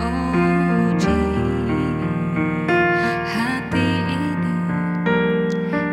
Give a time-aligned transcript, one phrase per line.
[0.00, 1.20] uji
[3.26, 4.54] hati ini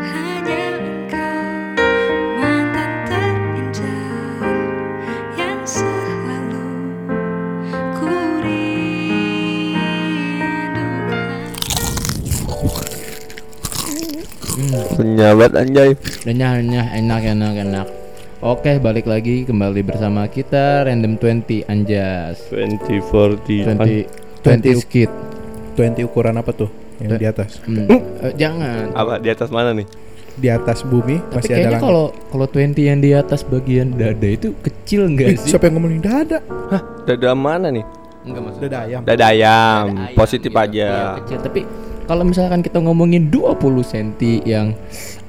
[0.10, 1.44] hanya engkau
[2.40, 4.48] mantan terindah
[5.38, 6.68] yang selalu
[7.98, 8.10] ku
[8.42, 8.60] rindukan.
[15.00, 15.96] Penyabat anjay.
[16.28, 17.99] Renyah-renyah enak enak enak.
[18.40, 22.40] Oke, balik lagi kembali bersama kita Random 20 Anjas.
[22.48, 24.08] 2040 20
[24.40, 25.12] 20 skit.
[25.76, 26.72] 20 ukuran apa tuh
[27.04, 27.60] yang di atas?
[27.68, 27.84] Hmm,
[28.24, 28.96] eh, jangan.
[28.96, 29.84] Apa di atas mana nih?
[30.40, 31.84] Di atas bumi Tapi masih ada kayaknya langit.
[31.84, 35.52] kalau kalau 20 yang di atas bagian dada itu kecil enggak sih?
[35.52, 36.40] siapa yang ngomongin dada?
[36.72, 37.84] Hah, dada mana nih?
[38.24, 38.60] Enggak maksud.
[38.64, 39.02] Dada ayam.
[39.04, 39.84] Dada ayam.
[39.92, 40.64] Dada ayam Positif gitu.
[40.64, 40.88] aja.
[40.88, 41.38] Iya, kecil.
[41.44, 41.62] Tapi
[42.10, 44.10] kalau misalkan kita ngomongin 20 cm
[44.42, 44.74] yang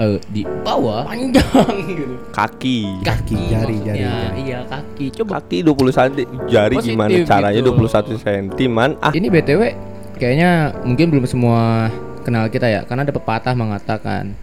[0.01, 1.45] eh, di bawah panjang
[1.93, 2.17] gitu.
[2.33, 3.05] Kaki.
[3.05, 3.93] Kaki, jari, maksudnya.
[3.93, 4.41] jari, jari.
[4.43, 5.07] Iya, kaki.
[5.13, 6.13] Coba Kaki 20 cm.
[6.49, 7.71] Jari Positif gimana caranya gitu.
[7.77, 8.91] 21 cm man?
[8.99, 9.63] Ah, Ini BTW
[10.17, 14.37] kayaknya mungkin belum semua kenal kita ya Karena ada pepatah mengatakan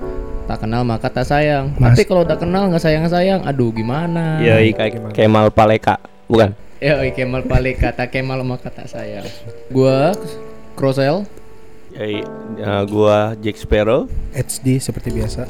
[0.45, 4.57] Tak kenal maka tak sayang Mas- Tapi kalau udah kenal nggak sayang-sayang Aduh gimana ya
[4.72, 5.97] kayak Kemal Paleka.
[6.25, 6.53] Bukan?
[6.77, 9.25] Ya Kemal Pale kata Kemal maka tak sayang
[9.69, 10.13] Gua
[10.73, 11.25] Krosel
[11.89, 12.05] Ya,
[12.55, 14.05] ya, gua Jack Sparrow.
[14.31, 15.47] HD seperti biasa.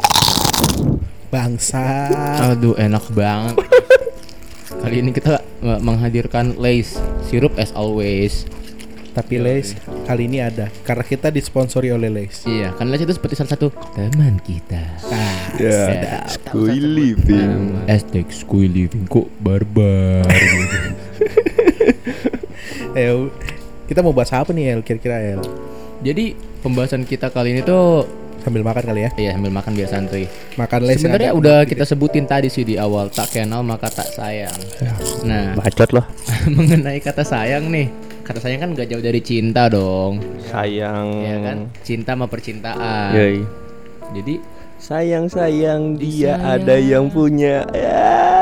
[1.28, 1.84] Bangsa.
[2.48, 3.60] Aduh enak banget
[4.82, 8.48] Kali ini kita eh, menghadirkan Lace Sirup as always
[9.12, 9.76] Tapi Lays
[10.08, 12.48] kali ini ada karena kita disponsori oleh Lays.
[12.48, 14.80] Iya kan Lace itu seperti salah satu teman kita
[15.12, 16.24] Ah, Ya, sedap.
[16.32, 17.76] Squid living.
[17.90, 20.78] Hashtag Squid Living kok barbar gitu.
[23.00, 23.12] eh,
[23.90, 24.82] kita mau bahas apa nih El?
[24.86, 25.42] Kira-kira El?
[26.02, 28.06] Jadi pembahasan kita kali ini tuh
[28.48, 29.12] Sambil makan kali ya.
[29.20, 30.24] Iya sambil makan biar santuy.
[30.56, 34.56] Makan yang Sebenarnya udah kita sebutin tadi sih di awal tak kenal maka tak sayang.
[35.28, 36.08] Nah Bacot loh.
[36.56, 37.92] mengenai kata sayang nih,
[38.24, 41.28] kata sayang kan gak jauh dari cinta dong, Sayang.
[41.28, 41.58] ya kan?
[41.84, 43.12] Cinta sama percintaan.
[43.20, 43.44] Yoi.
[44.16, 44.36] Jadi
[44.78, 46.62] Sayang sayang dia Disayang.
[46.64, 47.66] ada yang punya.
[47.74, 48.37] Ya.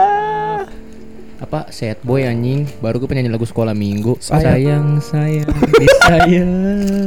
[1.45, 1.69] Apa?
[1.69, 2.65] Sad boy anjing.
[2.81, 4.17] Baru gue penyanyi lagu sekolah minggu.
[4.17, 4.99] Sayang.
[4.99, 5.55] sayang sayang.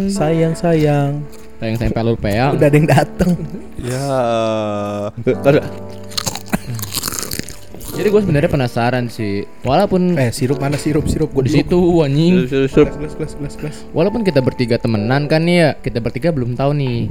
[0.19, 1.13] Sayang sayang.
[1.59, 3.35] sayang sampai lu peang Udah ada yang dateng.
[3.83, 4.07] Ya.
[7.99, 9.43] Jadi gue sebenarnya penasaran sih.
[9.67, 11.11] Walaupun Eh sirup mana sirup?
[11.11, 12.47] Sirup gue di situ anjing.
[12.47, 13.77] Gelas gelas.
[13.91, 17.11] Walaupun kita bertiga temenan kan ya, kita bertiga belum tahu nih.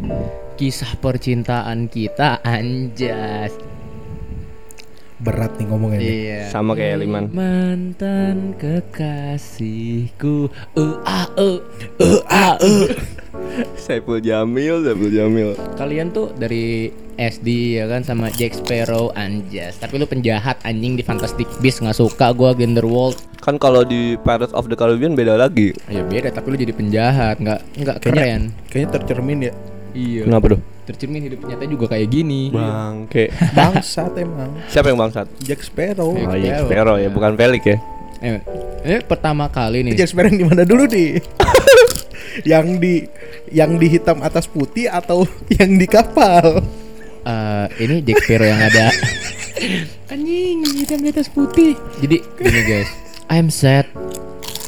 [0.56, 3.77] Kisah percintaan kita anjas.
[5.18, 5.98] Berat nih ngomongnya.
[5.98, 6.14] nih.
[6.14, 6.42] Iya.
[6.54, 7.34] Sama kayak Liman.
[7.34, 10.54] Mantan kekasihku.
[10.78, 11.58] Uh ah uh
[11.98, 12.86] uh ah uh.
[13.82, 15.58] Saiful Jamil, Saiful Jamil.
[15.78, 19.82] Kalian tuh dari SD ya kan sama Jack Sparrow anjas.
[19.82, 23.18] Tapi lu penjahat anjing di Fantastic Beasts nggak suka gua Genderwald.
[23.42, 25.74] Kan kalau di Pirates of the Caribbean beda lagi.
[25.90, 28.54] Ya beda tapi lu jadi penjahat nggak nggak keren.
[28.70, 29.54] Kayaknya kayaknya tercermin ya.
[29.98, 30.22] Iya.
[30.30, 30.77] Kenapa tuh?
[30.88, 32.48] Tercermin hidup nyata juga kayak gini.
[32.48, 33.28] Bangke.
[33.52, 34.56] Bangsat emang.
[34.72, 35.28] Siapa yang bangsat?
[35.44, 36.16] Jack Sparrow.
[36.16, 36.68] Jack Oh iya, Sparrow.
[36.72, 37.78] Sparrow ya, bukan Felix ya.
[38.24, 38.40] Eh,
[38.88, 40.00] ini pertama kali nih.
[40.00, 41.20] Jack Sparrow yang di mana dulu nih?
[42.56, 43.04] yang di
[43.52, 45.28] yang di hitam atas putih atau
[45.60, 46.64] yang di kapal?
[47.28, 48.88] Eh, ini Jack Sparrow yang ada
[50.08, 51.76] anjing hitam di atas putih.
[52.00, 52.90] Jadi gini guys,
[53.28, 53.92] I'm sad.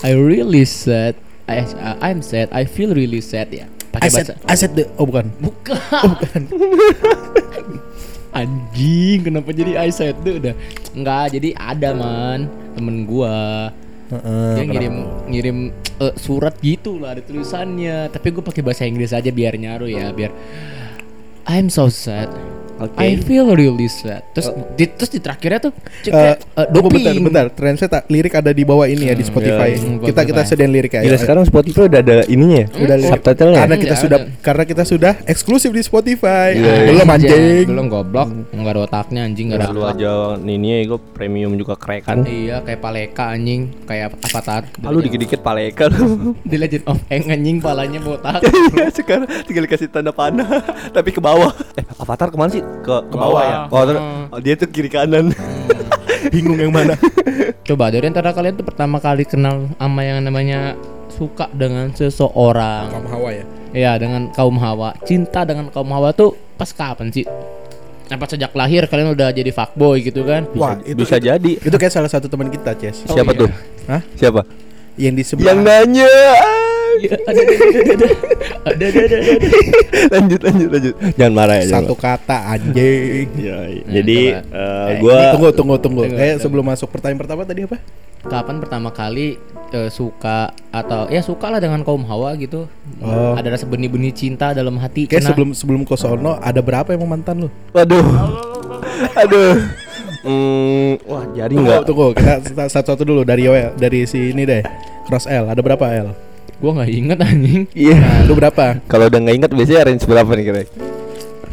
[0.03, 1.15] I really sad.
[1.49, 2.51] I, uh, I'm sad.
[2.53, 3.65] I feel really sad ya.
[3.89, 5.25] Pakai Aset bahasa aset the oh bukan.
[5.41, 5.77] bukan.
[6.05, 6.41] Oh bukan.
[8.39, 10.53] Anjing, kenapa jadi sad tuh udah?
[10.93, 12.45] Enggak, jadi ada man
[12.77, 13.73] temen gua.
[14.09, 14.73] Heeh, Dia kenapa?
[14.73, 14.95] ngirim
[15.29, 15.57] ngirim
[16.01, 18.09] eh, surat gitu lah ada tulisannya.
[18.13, 20.29] Tapi gue pakai bahasa Inggris aja biar nyaru ya, biar
[21.49, 22.29] I'm so sad.
[22.79, 22.95] Oke.
[22.97, 24.23] I feel really sad.
[24.31, 27.03] Terus di, terus di terakhirnya tuh cek Eh, eh, tunggu doping.
[27.03, 27.45] bentar, bentar.
[27.51, 29.75] Translate tak lirik ada di bawah ini ya di Spotify.
[29.75, 31.01] iya, kita kita sedain lirik ya.
[31.03, 32.67] Gila sekarang Spotify udah ada ininya ya?
[32.79, 33.11] Udah lirik.
[33.13, 33.57] subtitlenya.
[33.59, 34.39] karena kita Enggak sudah ada.
[34.39, 36.47] karena kita sudah eksklusif di Spotify.
[36.53, 36.87] Iya, iya.
[36.89, 37.65] Belum anjing.
[37.67, 38.27] Belum goblok.
[38.49, 42.23] Enggak ada otaknya anjing, enggak ada Lu aja nih gue premium juga kerekan.
[42.23, 44.63] Iya, kayak Paleka anjing, kayak Avatar.
[44.81, 46.31] Ah, lu dikit-dikit paleka lu.
[46.49, 48.41] Di Legend of Aang anjing palanya botak.
[48.97, 50.47] Sekarang tinggal dikasih tanda panah
[50.95, 51.51] tapi ke bawah.
[51.75, 52.63] Eh, Avatar ke mana sih?
[52.79, 53.57] Ke ke bawah ya.
[53.67, 55.31] Oh, terus- oh, dia tuh kiri kanan.
[56.33, 56.93] Bingung yang mana?
[57.63, 60.75] Coba dari antara kalian tuh pertama kali kenal sama yang namanya
[61.09, 62.91] suka dengan seseorang.
[62.91, 63.45] Kamu Hawa ya.
[63.69, 64.97] Iya, dengan kaum Hawa.
[65.05, 67.23] Cinta dengan kaum Hawa tuh pas kapan sih?
[68.09, 70.49] Apa sejak lahir kalian udah jadi fuckboy gitu kan?
[70.57, 71.51] Wah, itu Bisa itu, jadi.
[71.61, 73.05] itu kayak salah satu teman kita, Ces.
[73.05, 73.41] Oh, Siapa iya.
[73.45, 73.49] tuh?
[73.85, 74.01] Hah?
[74.17, 74.41] Siapa?
[74.97, 76.09] Yang di sebelah Yang nanya.
[76.99, 77.15] Iya.
[77.15, 79.59] Ada ada ada ada ada.
[80.11, 80.95] Lanjut lanjut lanjut.
[81.15, 81.79] Jangan marah ya.
[81.79, 83.27] Satu kata anjing.
[83.39, 83.83] Ya, ya.
[83.87, 86.03] Jadi uh, gua tunggu tunggu tunggu.
[86.11, 87.79] Kayak sebelum masuk pertanyaan pertama tadi apa?
[88.19, 89.39] Kapan pertama kali
[89.71, 92.67] uh, suka atau ya suka lah dengan kaum hawa gitu?
[92.99, 93.33] Oh.
[93.39, 95.07] Ada rasa benih-benih cinta dalam hati.
[95.07, 97.49] Kayak sebelum sebelum ke ada berapa yang mantan lu?
[97.71, 98.03] Waduh.
[99.15, 99.55] Aduh.
[100.19, 101.87] Hmm, wah jadi nggak?
[101.87, 102.43] Tunggu, tunggu.
[102.43, 104.59] Kita satu-satu dulu dari Yoel, dari sini deh.
[105.07, 106.11] Cross L, ada berapa L?
[106.59, 107.61] Gua nggak inget anjing.
[107.71, 107.97] Iya.
[108.03, 108.83] Nah, lu berapa?
[108.91, 110.61] Kalau udah nggak inget biasanya range berapa nih kira?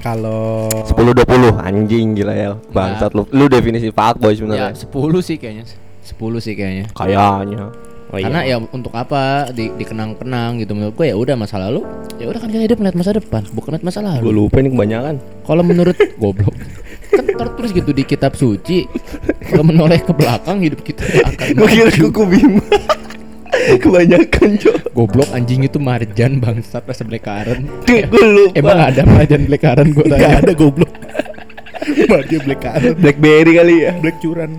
[0.03, 2.53] Kalau 10 20 anjing gila ya.
[2.75, 3.27] Bangsat lu.
[3.31, 4.71] Lu definisi fuckboy Ya sebenarnya.
[4.75, 4.91] 10
[5.23, 5.65] sih kayaknya.
[6.07, 6.87] 10 sih kayaknya.
[6.95, 7.71] Kayaknya.
[8.07, 8.31] Oh, iya.
[8.31, 11.83] Karena ya untuk apa di dikenang-kenang gitu menurut gue ya udah masa lalu
[12.23, 14.47] ya udah kan kita hidup melihat masa depan bukan melihat masa gue lalu.
[14.47, 15.15] lupa ini kebanyakan.
[15.43, 16.55] Kalau menurut goblok
[17.11, 18.87] kan tertulis gitu di kitab suci
[19.51, 22.63] kalau menoleh ke belakang hidup kita akan Gue kira kuku bima.
[23.83, 24.77] kebanyakan, Cok.
[24.93, 27.65] Goblok anjing itu marjan bangsat rasa blackcurrant.
[28.13, 28.55] Gue lupa.
[28.55, 30.39] Emang ada marjan blackcurrant gue Gak tanya.
[30.41, 30.93] ada goblok.
[32.11, 33.93] Bagia black currant, Blackberry kali ya.
[33.97, 34.59] black curan.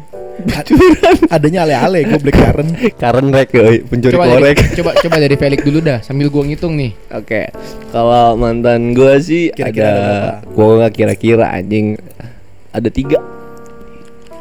[1.28, 2.72] Adanya ale-ale gue black currant.
[2.95, 3.84] Karen rek, yoi.
[3.84, 4.56] pencuri Coba korek.
[4.56, 6.94] dari, coba coba dari Felix dulu dah sambil gua ngitung nih.
[7.12, 7.51] Oke,
[7.90, 11.98] kalau mantan gue sih Kira-kira ada ada, gue nggak kira-kira anjing
[12.69, 13.18] ada tiga,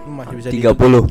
[0.07, 1.09] Masih bisa tiga puluh?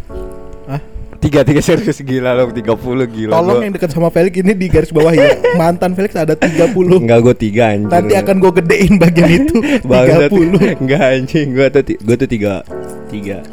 [1.18, 3.34] Tiga tiga serius gila loh, tiga puluh gila.
[3.34, 3.64] Tolong gua.
[3.64, 5.36] yang dekat sama Felix ini di garis bawah ya.
[5.54, 6.76] Mantan Felix ada 30.
[6.98, 7.88] Enggak gue tiga anjing.
[7.88, 10.30] Nanti akan gue gedein bagian itu Bangsat.
[10.30, 10.82] 30.
[10.82, 12.54] Enggak anjing, gue tuh gua tuh tiga
[13.08, 13.38] tiga.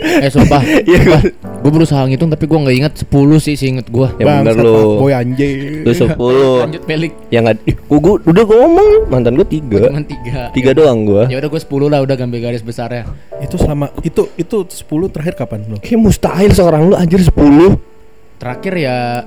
[0.00, 0.58] Eh sumpah.
[0.64, 1.00] Sumpah.
[1.06, 4.08] gua- Gua berusaha ngitung tapi gua nggak ingat 10 sih seinget gua.
[4.16, 4.96] Ya bener Bangsat, lu.
[4.98, 5.84] Boy anjing.
[5.84, 6.64] Lu sepuluh.
[6.64, 7.12] Lanjut Felix.
[7.28, 7.56] Yang nggak,
[7.86, 10.50] gua udah gua ngomong mantan gue tiga, Cuma 3.
[10.50, 11.22] tiga doang gue.
[11.28, 13.04] Ya udah gua 10 lah udah gambar garis besarnya.
[13.38, 15.76] Itu selama itu itu 10 terakhir kapan lo?
[15.78, 17.78] Kayak mustahil seorang lu anjir sepuluh.
[18.36, 19.22] Terakhir ya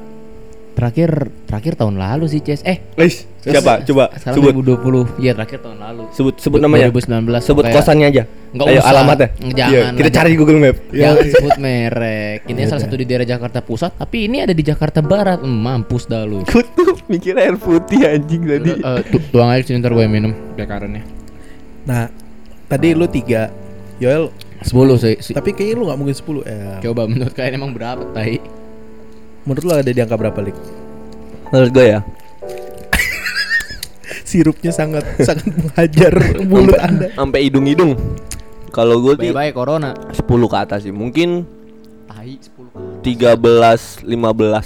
[0.74, 1.10] terakhir
[1.46, 2.60] terakhir tahun lalu sih Ces.
[2.62, 3.86] Eh, Guys, siapa?
[3.86, 5.22] Coba sekarang sebut, 2020.
[5.22, 6.04] Iya, terakhir tahun lalu.
[6.12, 6.90] sebut, sebut namanya.
[6.90, 7.40] 2019.
[7.40, 8.24] Sebut kayak- kosannya aja.
[8.52, 8.90] Nggak Ayo usah.
[8.90, 9.28] alamatnya.
[9.54, 10.78] Jangan Iya, lah, kita cari di Google Map.
[10.92, 12.40] Jangan sebut merek.
[12.44, 12.84] Ini Ya salah udah.
[12.84, 15.40] satu di daerah Jakarta Pusat, tapi ini ada di Jakarta Barat.
[15.40, 16.42] Hmm, mampus dah lu.
[16.44, 18.72] Gue tuh mikir air putih anjing tadi.
[18.74, 21.06] Eh, tu- tuang aja sini ntar gue minum bekarannya.
[21.84, 22.10] Nah,
[22.66, 23.54] tadi lu 3.
[23.96, 24.34] Yoel,
[24.64, 25.16] 10 sih.
[25.20, 26.80] si- tapi kayaknya lu gak mungkin 10 ya.
[26.82, 28.40] Coba menurut kalian emang berapa, Tai?
[29.44, 30.56] Menurut lu ada di angka berapa, Lik?
[31.50, 32.00] Menurut gue ya.
[34.24, 36.14] Sirupnya sangat sangat menghajar
[36.50, 37.08] mulut Sampai- Anda.
[37.14, 37.94] Sampai hidung-hidung.
[38.70, 39.92] Kalau gue sih Baik-baik corona.
[40.10, 40.92] 10 ke atas sih.
[40.92, 41.46] Mungkin
[42.06, 44.10] Tai 10 13 15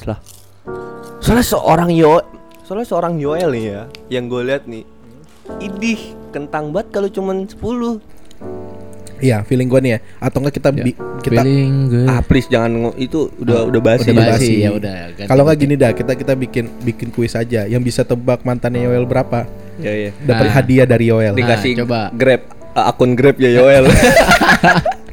[0.05, 0.19] lah.
[1.19, 2.21] Soalnya seorang Yo
[2.61, 4.83] Soalnya seorang Yoel nih ya, yang gue lihat nih.
[5.57, 5.99] Idih,
[6.29, 7.63] kentang banget kalau cuman 10.
[9.17, 9.99] Iya, feeling gua nih ya.
[10.19, 12.07] Atau enggak kita bi- kita Feeling good.
[12.07, 14.07] Ah, please jangan itu udah udah basi.
[14.07, 14.31] udah basi.
[14.31, 14.97] basi, ya udah.
[15.11, 15.65] ganti- kalau nggak ganti.
[15.65, 17.63] gini dah, kita kita bikin bikin kuis aja.
[17.63, 20.11] Yang bisa tebak mantannya Yoel berapa, Ya ya.
[20.21, 20.53] dapat Nah.
[20.53, 21.31] hadiah dari Yoel.
[21.31, 22.09] Nah, Dikasih coba.
[22.11, 22.41] Grab
[22.73, 23.85] akun Grab ya Yoel.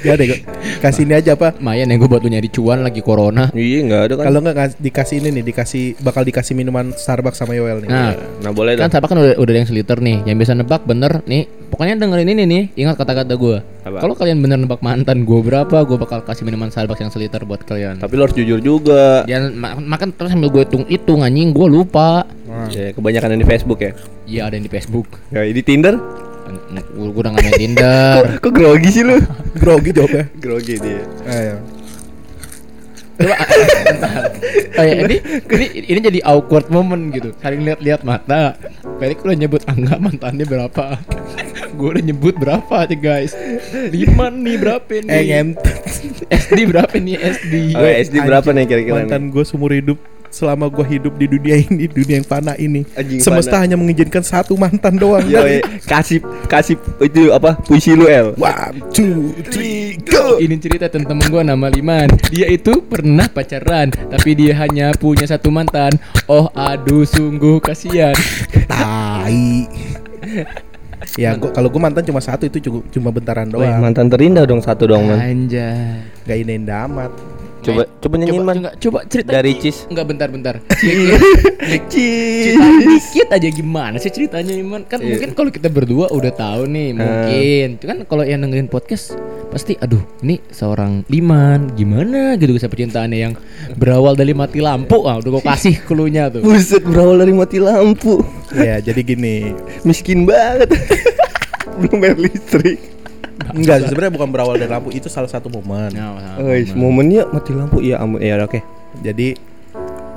[0.00, 0.40] Ya deh,
[0.80, 1.52] kasih ini aja apa?
[1.54, 3.52] Lumayan ya gue buat lu nyari cuan lagi corona.
[3.52, 4.24] iya, enggak ada kan.
[4.26, 7.88] Kalau nggak kas- dikasih ini nih, dikasih bakal dikasih minuman Starbucks sama Yoel nih.
[7.88, 8.92] Nah, nah, boleh kan dong.
[8.92, 10.24] siapa kan udah udah yang seliter nih.
[10.24, 11.44] Yang bisa nebak bener nih.
[11.70, 12.62] Pokoknya dengerin ini nih.
[12.76, 13.56] Ingat kata-kata gue.
[13.80, 17.60] Kalau kalian bener nebak mantan gue berapa, gue bakal kasih minuman Starbucks yang seliter buat
[17.62, 18.00] kalian.
[18.00, 19.22] Tapi lo harus jujur juga.
[19.24, 22.24] Jangan ma- makan terus sambil gue hitung hitung anjing gue lupa.
[22.68, 23.92] Ya, kebanyakan yang di Facebook ya.
[24.26, 25.06] Iya ada yang di Facebook.
[25.28, 25.94] Ya, di Tinder.
[26.70, 28.22] Gue udah nggak main Tinder.
[28.38, 29.18] Kok grogi sih lu?
[29.62, 30.24] Grogi jawabnya.
[30.38, 31.02] grogi dia.
[31.26, 31.56] Ayo.
[33.20, 33.36] Coba
[34.80, 37.36] oh, ya, ini, ini ini jadi awkward moment gitu.
[37.44, 38.56] Saling lihat-lihat mata.
[38.96, 40.96] Felix udah nyebut angka mantannya berapa.
[41.76, 43.36] gue udah nyebut berapa aja guys.
[43.92, 45.12] Lima nih berapa nih?
[45.12, 45.44] Eh.
[46.48, 47.54] SD berapa nih SD?
[47.76, 49.10] Oh, SD berapa nih kira-kira nih?
[49.10, 52.86] Mantan gue seumur hidup selama gue hidup di dunia ini, dunia yang fana ini.
[52.96, 53.62] Anjing Semesta fana.
[53.68, 55.26] hanya mengizinkan satu mantan doang.
[55.26, 55.42] Yo,
[55.84, 58.32] kasih kasih itu apa puisi lu El.
[58.40, 60.40] One, two, three, go.
[60.40, 65.26] Ini cerita tentang temen gue nama Liman Dia itu pernah pacaran Tapi dia hanya punya
[65.26, 65.90] satu mantan
[66.30, 68.14] Oh aduh sungguh kasihan
[68.70, 69.66] Tai.
[71.18, 73.82] ya, gua, kalau gue mantan cuma satu itu cukup cuma bentaran doang.
[73.82, 75.18] mantan terindah dong satu dong, Man.
[75.18, 77.39] Anjay Gak ini amat.
[77.60, 78.56] Coba coba nyanyiin, coba, Man.
[78.56, 79.84] coba, coba cerita Dari Cis.
[79.86, 80.54] Enggak bentar-bentar
[81.84, 85.16] Cerita dikit aja gimana sih ceritanya Iman Kan Iya.
[85.16, 89.12] mungkin kalau kita berdua udah tahu nih Mungkin Cuman kalau yang dengerin podcast
[89.50, 93.34] Pasti aduh ini seorang Liman Gimana gitu kisah percintaannya yang
[93.76, 98.22] Berawal dari mati lampu ah, Udah gue kasih cluenya tuh Buset berawal dari mati lampu.
[98.50, 99.54] Ya, jadi gini.
[99.82, 100.74] Miskin banget.
[101.78, 102.82] Belum bayar listrik.
[103.50, 105.96] Enggak, sih, sebenarnya bukan berawal dari lampu, itu salah satu momen.
[106.38, 107.80] Guys, momennya mati lampu.
[107.80, 108.20] Iya, ampun.
[108.20, 108.60] Ya, oke.
[109.00, 109.34] Jadi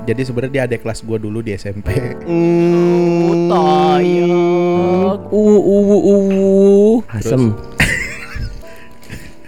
[0.04, 1.88] Jadi sebenarnya dia adik kelas gua dulu di SMP.
[2.28, 3.48] Hmm.
[3.48, 5.16] Tayang.
[5.32, 6.94] Uh uh uh.
[7.08, 7.56] Asem.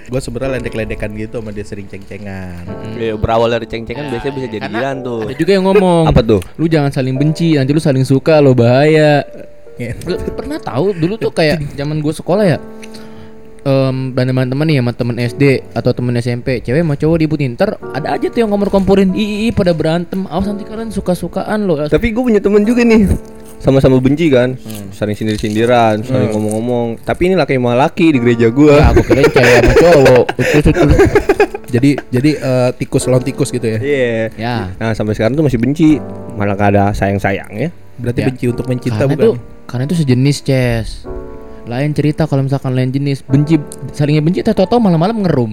[0.07, 2.63] Gue sebenarnya ledek-ledekan gitu sama dia sering ceng-cengan.
[2.95, 5.27] Ya, berawal dari ceng-cengan biasanya bisa jadian tuh.
[5.29, 6.09] Ada juga yang ngomong.
[6.09, 6.41] Apa tuh?
[6.57, 9.27] Lu jangan saling benci, nanti lu saling suka lo bahaya.
[9.77, 9.93] Ya.
[10.07, 12.59] Lu pernah tahu dulu tuh kayak zaman gue sekolah ya.
[13.67, 15.43] Em dan teman-teman nih sama temen SD
[15.75, 19.51] atau temen SMP cewek sama cowok dibutin ntar ada aja tuh yang ngomor komporin ii
[19.51, 23.11] pada berantem awas nanti kalian suka-sukaan lo Tapi gue punya temen juga nih
[23.57, 24.53] sama-sama benci kan,
[24.93, 27.01] saling sindir-sindiran, saling ngomong-ngomong.
[27.03, 28.77] Tapi ini laki sama laki di gereja ya gua.
[28.93, 30.25] aku kira cewek sama cowok
[31.67, 33.79] Jadi jadi eh, tikus lawan tikus gitu ya.
[33.83, 34.23] Iya.
[34.39, 35.99] ya Nah sampai sekarang tuh masih benci,
[36.39, 37.69] malah gak ada sayang-sayang ya.
[37.97, 38.27] Berarti Ya.
[38.31, 39.25] benci untuk mencinta karena bukan?
[39.25, 39.33] itu
[39.67, 40.89] karena itu sejenis Ces
[41.67, 43.59] lain cerita kalau misalkan lain jenis benci
[43.93, 45.53] salingnya benci tahu-tahu malam-malam ngerum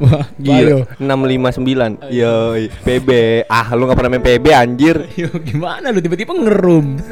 [0.00, 0.88] Wah, Gila.
[0.96, 2.16] 659.
[2.16, 3.08] Yo, PB.
[3.44, 5.04] Ah, lu gak pernah main PB anjir.
[5.20, 6.96] Yo, gimana lu tiba-tiba ngerum?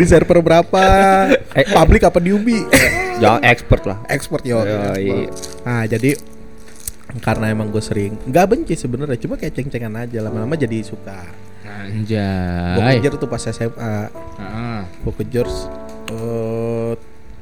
[0.00, 0.80] di server berapa?
[1.52, 1.68] Eh.
[1.68, 2.56] Public apa di Ubi?
[3.20, 4.00] Jangan expert lah.
[4.08, 4.64] Expert yo.
[4.64, 5.28] Yoi.
[5.68, 6.16] Nah jadi
[7.22, 11.22] karena emang gue sering nggak benci sebenarnya cuma kayak ceng-cengan aja lama-lama jadi suka
[11.74, 12.06] gue
[12.76, 12.96] Anjay.
[12.98, 13.92] kejar tuh pas SMA
[14.36, 14.82] Ah.
[14.86, 15.46] gue kejar
[16.06, 16.92] eh,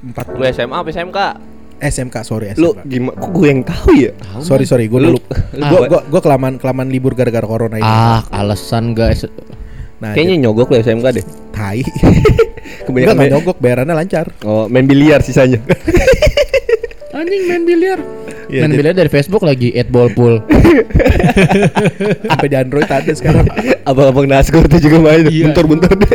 [0.02, 1.18] empat Lu SMA apa SMK?
[1.80, 3.16] SMK sorry Lu SMK gimana?
[3.16, 4.12] Kok gue yang tahu ya?
[4.40, 5.20] sorry sorry gue Lu- dulu
[5.52, 9.26] lu- gue gue gue kelamaan kelamaan libur gara-gara corona ini Ah, alasan guys.
[9.98, 11.24] nah Kayaknya nyogok lu SMK deh.
[11.50, 11.82] tai
[12.82, 15.62] Kebanyakan enggak nyogok bayarannya lancar oh, main biliar sisanya.
[17.12, 17.98] Anjing main biliar.
[18.52, 20.44] Iya, main biliar dari Facebook lagi at ball pool.
[22.28, 23.48] sampai di Android ada sekarang
[23.88, 25.24] Abang-abang Nasgor tuh juga main.
[25.24, 25.48] Iya.
[25.48, 26.12] Bentar-bentar deh.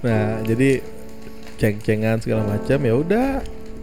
[0.00, 0.82] nah jadi
[1.56, 3.28] ceng-cengan segala macam ya udah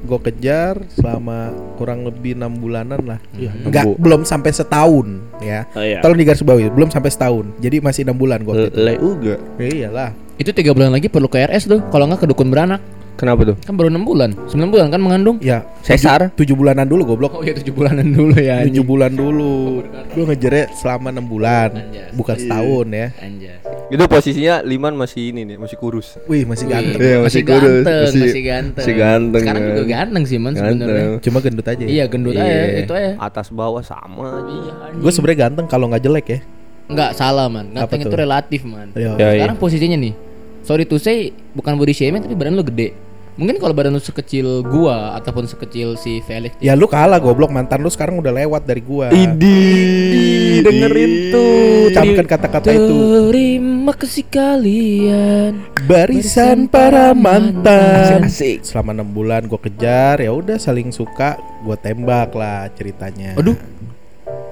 [0.01, 3.98] gue kejar selama kurang lebih enam bulanan lah Enggak, Bu.
[3.98, 5.08] belum sampai setahun
[5.39, 6.01] ya Oh, iya.
[6.01, 9.38] tolong digarisbawahi belum sampai setahun jadi masih enam bulan gue Le uga.
[9.55, 11.86] ya iyalah Itu tiga bulan lagi perlu ke RS tuh.
[11.86, 12.81] Kalau nggak ke dukun beranak.
[13.13, 13.56] Kenapa tuh?
[13.60, 14.34] Kan baru enam bulan.
[14.46, 15.38] Sembilan bulan kan mengandung.
[15.39, 16.30] ya Sesar.
[16.32, 18.62] tujuh bulanan dulu goblok Oh iya tujuh bulanan dulu ya.
[18.63, 22.12] tujuh bulan dulu gue ngejarnya selama enam bulan Anjas.
[22.12, 23.58] bukan setahun ya Anjay.
[23.88, 26.15] Itu posisinya Liman masih ini nih, masih kurus.
[26.25, 28.82] wih masih ganteng Iya, masih, masih kurus, ganteng, masih- masih, ganteng.
[28.82, 29.89] masih ganteng, Sekarang juga kan.
[29.91, 31.06] ganteng sih man sebenarnya.
[31.20, 32.80] Cuma gendut aja ya Iya gendut aja Iya.
[32.80, 33.12] itu aja.
[33.18, 34.50] Atas bawah sama aja.
[34.50, 34.74] Iya.
[34.98, 36.39] gue sebenarnya ganteng kalau nggak jelek ya
[36.88, 37.70] Enggak salah man.
[37.70, 38.20] Ganteng Apa itu tuh?
[38.20, 38.88] relatif man.
[38.94, 39.12] Iya.
[39.15, 39.32] Ya, iya.
[39.39, 40.13] Sekarang posisinya nih.
[40.62, 41.18] Sorry to say
[41.51, 42.94] bukan body shaming tapi badan lu gede.
[43.32, 47.80] Mungkin kalau badan lu sekecil gua ataupun sekecil si Felix ya lu kalah goblok mantan
[47.80, 52.96] lu sekarang udah lewat dari gua Idi, dengerin tuh Camkan kata-kata itu
[53.32, 58.68] Terima kasih kalian barisan para mantan Asik.
[58.68, 63.56] selama enam bulan gue kejar ya udah saling suka gue tembak lah ceritanya Aduh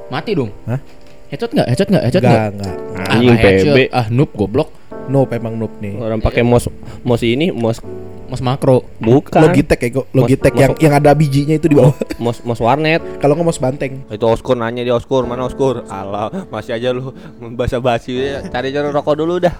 [0.07, 0.79] Mati dong Hah?
[1.27, 1.67] Headshot nggak?
[1.67, 2.03] Headshot nggak?
[2.07, 2.75] Headshot enggak nggak?
[2.79, 3.37] enggak Ah, Anjing.
[3.37, 3.77] PB.
[3.91, 4.71] Ah noob goblok
[5.09, 6.69] nope emang noob nih Orang pakai mos
[7.01, 7.81] mos ini, mos
[8.29, 9.41] Mas makro bukan.
[9.41, 12.61] Logitech ya go- Logitech Mas- yang mas- yang ada bijinya itu di bawah Mos mos
[12.61, 13.01] warnet.
[13.17, 15.81] kalau nggak mau banteng Itu Oskur nanya dia Oskur, mana Oskur?
[15.89, 17.09] Alah, masih aja lu
[17.57, 18.45] basa-basi ya.
[18.45, 19.55] Cari cari rokok dulu dah.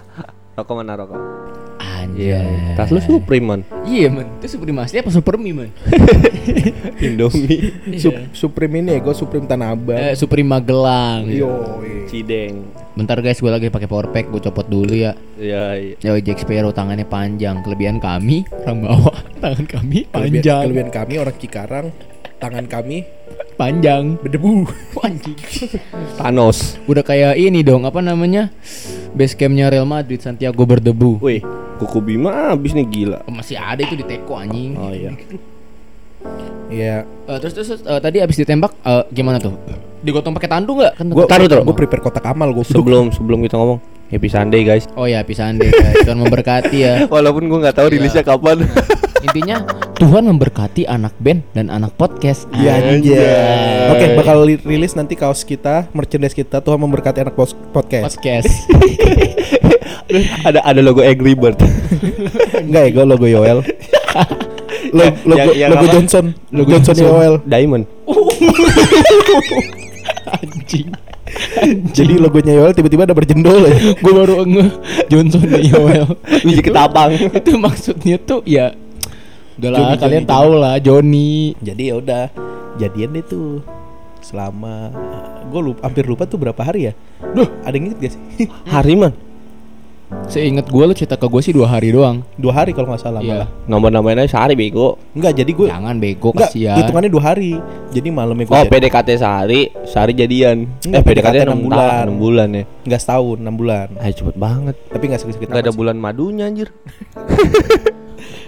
[0.60, 1.16] Rokok mana rokok?
[1.80, 2.76] Anjay.
[2.76, 3.62] Tas lu Supreme man.
[3.84, 4.28] Iya man.
[4.38, 5.70] Itu Supreme asli apa Supermi man?
[7.00, 9.96] Indomie, Sup- Supreme ini ya gue Supreme Tanah Abang.
[9.96, 11.32] Eh, Supreme Magelang.
[11.32, 12.68] Yo Cideng.
[12.92, 15.16] Bentar guys gue lagi pakai power pack Gue copot dulu ya.
[15.36, 15.96] Ya, iya.
[15.98, 17.64] Yo Jack Sparrow tangannya panjang.
[17.64, 20.62] Kelebihan kami Orang bawah Tangan kami kelebihan, panjang.
[20.66, 21.88] kelebihan kami orang Cikarang
[22.36, 23.04] tangan kami
[23.60, 24.64] Panjang berdebu
[25.06, 25.36] Anjing
[26.16, 26.80] Thanos.
[26.88, 28.56] Udah kayak ini dong Apa namanya
[29.12, 31.44] Base campnya Real Madrid Santiago berdebu Wih,
[31.76, 33.20] kuku Bima habis nih gila.
[33.28, 35.12] Oh, Masih ada itu di teko anjing Oh iya.
[36.72, 36.96] ya
[37.28, 39.60] Eh, Terus terus terus, eh, tadi abis ditembak eh, Gimana tuh?
[40.00, 40.96] Digotong pakai tandu nggak?
[40.96, 41.64] Kan gue Taruh, taruh.
[41.68, 44.88] gue prepare kotak amal gue Sebelum sebelum kita ngomong Happy Sunday guys.
[44.96, 48.66] Oh ya pisahan deh guys Tuhan memberkati ya Walaupun gua nggak tahu rilisnya kapan.
[49.22, 49.62] Intinya
[50.00, 53.92] Tuhan memberkati anak band dan anak podcast Iya anjay.
[53.92, 56.64] Oke, bakal li- rilis nanti kaos kita, merchandise kita.
[56.64, 58.16] Tuhan memberkati anak podcast.
[58.16, 58.48] Podcast
[60.48, 61.60] ada ada logo Angry Bird.
[62.64, 63.60] Enggak ya, gue logo Yoel.
[64.90, 65.94] Logo, logo, Yang- yang logo apa?
[65.94, 67.34] Johnson, logo Johnson Yoel.
[67.46, 67.86] Diamond.
[70.34, 70.90] Anjing
[71.94, 73.94] Jadi logonya Yoel tiba-tiba ada berjendol ya.
[73.94, 74.66] Gue baru nge
[75.12, 76.08] Johnson Yoel
[76.42, 77.12] Biji ketabang.
[77.30, 78.74] Itu maksudnya tuh ya
[79.60, 82.24] Udah lah Johnny, kalian Johnny, tahu lah Johnny Jadi ya udah,
[82.76, 83.60] jadian deh tuh
[84.20, 84.92] selama
[85.46, 86.94] gue lupa hampir lupa tuh berapa hari ya.
[87.30, 88.46] Duh, ada yang inget gak sih?
[88.70, 89.14] Hari man.
[90.26, 92.26] Seingat gue lu cerita ke gue sih dua hari doang.
[92.34, 93.46] Dua hari kalau nggak salah Iya.
[93.46, 93.50] malah.
[93.64, 94.98] Nomor namanya sehari bego.
[95.14, 96.78] Enggak, jadi gue Jangan bego Enggak, kasihan.
[96.82, 97.54] hitungannya dua hari.
[97.90, 98.72] Jadi malamnya gue Oh, chat.
[98.72, 100.66] PDKT sehari, sehari jadian.
[100.82, 102.06] Enggak, eh, PDKT PDKT 6 enam bulan.
[102.08, 102.64] 6 bulan ya.
[102.84, 103.88] Enggak setahun, enam bulan.
[103.98, 104.76] Ayo cepet banget.
[104.88, 105.78] Tapi enggak sakit-sakit Enggak ada sih.
[105.78, 106.70] bulan madunya anjir.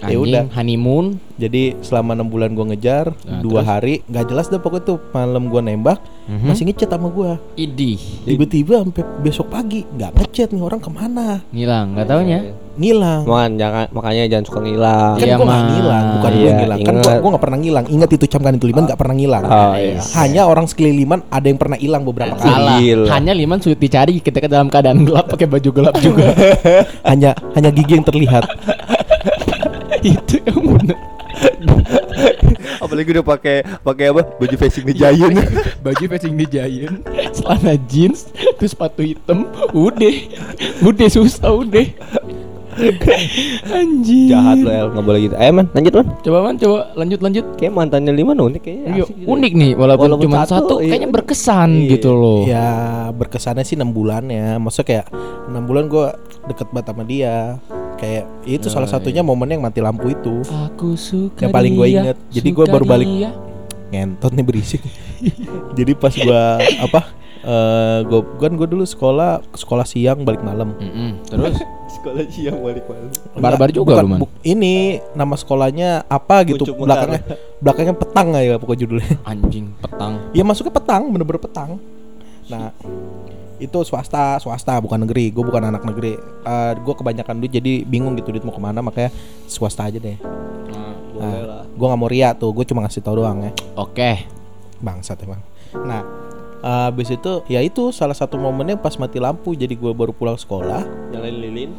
[0.02, 0.42] Anjing, Ya udah.
[0.52, 1.06] honeymoon.
[1.34, 3.66] Jadi selama enam bulan gue ngejar, Nah, dua terus?
[3.66, 6.46] hari nggak jelas dah pokoknya tuh malam gue nembak Mhm.
[6.46, 7.32] masih ngechat sama gue.
[7.56, 7.98] Idih.
[8.24, 11.42] Tiba-tiba sampai besok pagi nggak ngechat nih orang ke mana?
[11.48, 12.38] Ngilang, nggak taunya.
[12.72, 13.22] Ngilang.
[13.24, 15.12] Makan jangan makanya jangan suka ngilang.
[15.12, 16.78] Kan Iya, gue nggak ngilang, bukan gue Iya, ngilang.
[16.80, 17.84] Kan gue gue nggak pernah ngilang.
[17.86, 19.44] Ingat itu camkan itu liman nggak pernah ngilang.
[19.44, 19.98] Oh iya.
[20.16, 22.48] Hanya orang sekeliliman ada yang pernah hilang beberapa kali.
[22.48, 22.78] Salah.
[22.78, 23.06] Gila.
[23.10, 26.32] Hanya Liman sulit dicari ketika dalam keadaan gelap pakai baju gelap juga.
[27.10, 28.44] hanya hanya gigi yang terlihat.
[30.02, 30.98] Itu yang bener.
[32.82, 34.22] Apalagi udah pakai pakai apa?
[34.36, 35.36] Baju facing the giant.
[35.80, 38.28] Baju facing the giant, celana jeans,
[38.58, 40.14] terus sepatu hitam, udah,
[40.82, 41.86] udah susah udah.
[43.68, 44.32] Anjir.
[44.32, 45.36] Jahat lo El, nggak boleh gitu.
[45.36, 46.06] Eh man, lanjut man.
[46.24, 47.44] Coba man, coba lanjut lanjut.
[47.60, 48.88] Kayak mantannya lima unik kayaknya.
[48.96, 49.26] Iya, gitu.
[49.28, 50.88] unik nih walaupun, Walaupun cuma satu, satu, iya.
[50.96, 51.90] kayaknya berkesan Iya.
[51.92, 52.40] gitu loh.
[52.48, 52.68] Ya
[53.12, 54.56] berkesannya sih enam bulan ya.
[54.56, 55.06] Maksudnya kayak
[55.52, 56.06] enam bulan gue
[56.48, 57.36] deket banget sama dia.
[58.02, 60.42] Kayak itu salah Oh, satunya momen yang mati lampu itu.
[60.66, 62.16] Aku suka Yang paling dia, inget.
[62.28, 63.06] Jadi gua baru balik.
[63.08, 63.30] dia.
[63.88, 64.80] ngentot nih berisik
[65.76, 71.20] jadi pas gua apa eh gua kan gua dulu sekolah sekolah siang balik malam Mm-mm,
[71.22, 71.60] Terus
[71.92, 73.12] Sekolah siang balik malam.
[73.36, 74.20] Barbar juga bukan, lu, Man.
[74.24, 77.20] buk- ini nama sekolahnya apa gitu Pucuk belakangnya
[77.60, 80.12] belakangnya petang ya pokoknya judulnya anjing petang.
[80.32, 81.70] ya masuknya petang bener-bener petang
[82.48, 82.72] nah
[83.62, 88.14] itu swasta swasta bukan negeri gue bukan anak negeri Eh gue kebanyakan duit jadi bingung
[88.14, 89.14] gitu duit mau ke mana makanya
[89.46, 90.18] swasta aja deh
[91.14, 91.62] nah, lah.
[91.64, 94.26] gue nggak mau ria tuh gue cuma ngasih tau doang ya Oke.
[94.78, 95.38] bangsat emang
[95.78, 96.02] nah
[96.58, 100.34] eh, habis itu ya itu salah satu momennya pas mati lampu jadi gue baru pulang
[100.34, 101.70] sekolah Nyalain lilin.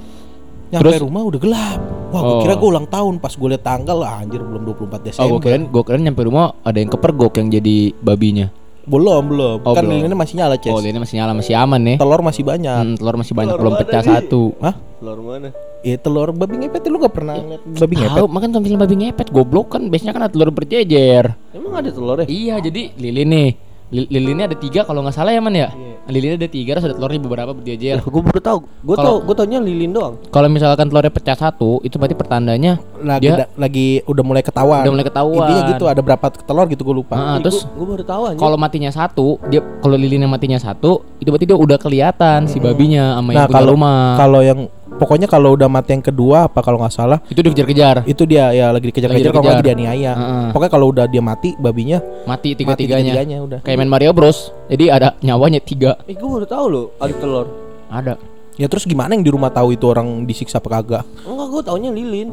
[0.69, 1.03] nyampe Terus?
[1.03, 2.41] rumah udah gelap wah gue Oh.
[2.41, 5.39] kira gue ulang tahun pas gue liat tanggal ah, anjir belum 24 Desember Oh, gue
[5.43, 8.47] kirain, gue kirain nyampe rumah ada yang kepergok yang jadi babinya.
[8.83, 9.95] Belum belum Oh, kan belum.
[9.95, 11.97] lilinnya masih nyala Ces Oh, ini masih nyala, masih aman nih.
[11.97, 14.09] telur masih banyak Hmm, telur masih banyak Telur belum pecah nih?
[14.09, 14.43] satu.
[14.59, 14.75] Hah?
[14.99, 15.49] Telur mana?
[15.81, 18.17] Iya telur babi ngepet lu gak pernah ngeliat babi ngepet?
[18.17, 21.25] Tahu, makan film babi ngepet, goblok kan biasanya kan ada telur berjejer.
[21.49, 22.25] Emang ada telurnya?
[22.25, 23.49] Iya, jadi lilin nih.
[23.89, 25.69] Li- Lilinnya ada tiga kalau nggak salah ya man ya.
[26.03, 28.03] Lilinnya ada tiga terus ada telurnya beberapa berjejer.
[28.03, 28.57] gue baru tahu.
[28.81, 30.20] Gue tau, gue taunya lilin doang.
[30.27, 34.81] Kalau misalkan telurnya pecah satu, itu berarti pertandanya Lagi Dia- da- lagi udah mulai ketahuan.
[34.81, 35.44] udah mulai ketahuan.
[35.46, 37.16] Intinya gitu ada berapa telur gitu gue lupa.
[37.16, 41.46] Ah, terus gue baru tahu kalau matinya satu, dia kalau lilinnya matinya satu, itu berarti
[41.46, 44.00] dia udah kelihatan si babinya sama yang Nah, punya kalau rumah.
[44.16, 44.59] kalau yang
[44.98, 48.70] pokoknya kalau udah mati yang kedua apa kalau nggak salah itu dikejar-kejar, itu dia ya
[48.70, 50.12] lagi dikejar-kejar kalau lagi dianiaya.
[50.14, 50.48] Heeh.
[50.53, 53.14] Pokoknya kalau udah dia mati babinya mati mati tiga-tiganya.
[53.14, 53.60] tiga-tiganya udah.
[53.66, 54.53] Kayak main Mario Bros.
[54.70, 55.98] Jadi ada nyawanya tiga.
[56.06, 57.48] Eh, gue baru tahu loh ada telur.
[57.90, 58.14] Ada.
[58.53, 61.03] Ya terus gimana yang di rumah tahu itu orang disiksa apa kagak?
[61.25, 62.29] Enggak, gue taunya lilin.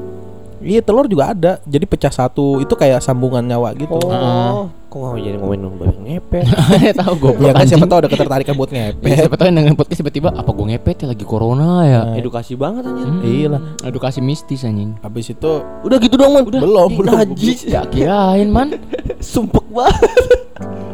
[0.60, 1.52] Iya telur juga ada.
[1.64, 3.96] Jadi pecah satu itu kayak sambungan nyawa gitu.
[3.96, 6.44] Oh, kok nggak jadi ngomongin babi ngepet?
[7.00, 7.88] Tahu goblok Ya kan siapa anjing.
[7.88, 9.16] tahu ada ketertarikan buat Ya, ngepet.
[9.18, 12.00] siapa tahu yang dengan podcast tiba-tiba apa gue ngepet ya lagi corona ya.
[12.14, 13.06] Edukasi banget anjir.
[13.06, 13.60] Hmm, Iya lah.
[13.82, 15.00] Edukasi mistis anjing.
[15.00, 16.44] Habis itu Udah gitu dong, Man.
[16.44, 16.60] Udah.
[16.60, 17.12] Belum, belum.
[17.14, 17.64] Najis.
[17.64, 18.76] Ya kirain man.
[19.22, 20.12] Sumpek banget.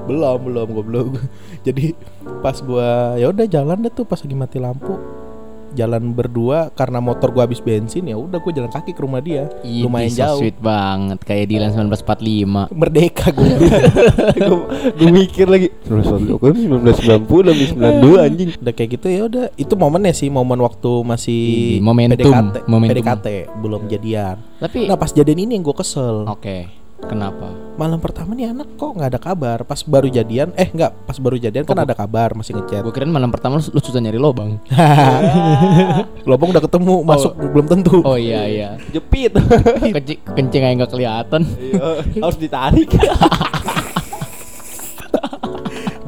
[0.07, 1.19] belum belum goblok.
[1.61, 1.99] Jadi
[2.39, 4.95] pas gua ya udah jalan deh tuh pas lagi mati lampu.
[5.77, 9.53] Jalan berdua karena motor gua habis bensin ya udah gua jalan kaki ke rumah dia.
[9.61, 10.39] Ih, Lumayan so jauh.
[10.41, 12.73] sweet banget kayak Dilan 1945.
[12.73, 13.47] Merdeka gua.
[14.97, 15.69] gue mikir lagi.
[15.83, 18.49] Terus waktu kan 1990 lebih 92 anjing.
[18.57, 21.41] udah kayak gitu ya udah itu momennya sih momen waktu masih
[21.77, 22.95] Ih, momentum, PDKT, momentum.
[22.97, 23.27] PDKT
[23.59, 24.37] belum jadian.
[24.57, 26.25] Tapi Nah pas jadian ini yang gua kesel.
[26.27, 26.86] oke.
[27.05, 27.53] Kenapa?
[27.77, 29.59] Malam pertama nih anak kok nggak ada kabar.
[29.69, 32.81] Pas baru jadian, eh nggak pas baru jadian kan ada kabar masih ngechat.
[32.81, 34.57] Gue kirain malam pertama lu, lu susah nyari lobang.
[36.29, 38.01] Lobong udah ketemu, masuk belum tentu.
[38.01, 38.71] Oh iya iya.
[38.89, 39.37] Jepit.
[39.95, 41.43] Kencing kencing aja nggak kelihatan.
[41.61, 41.85] Iya,
[42.25, 42.89] harus ditarik.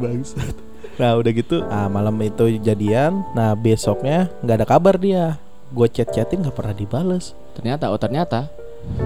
[0.00, 0.56] Bangsat.
[0.98, 3.22] Nah udah gitu, nah malam itu jadian.
[3.36, 5.36] Nah besoknya nggak ada kabar dia.
[5.68, 7.36] Gue chat chatin nggak pernah dibales.
[7.52, 8.48] Ternyata oh ternyata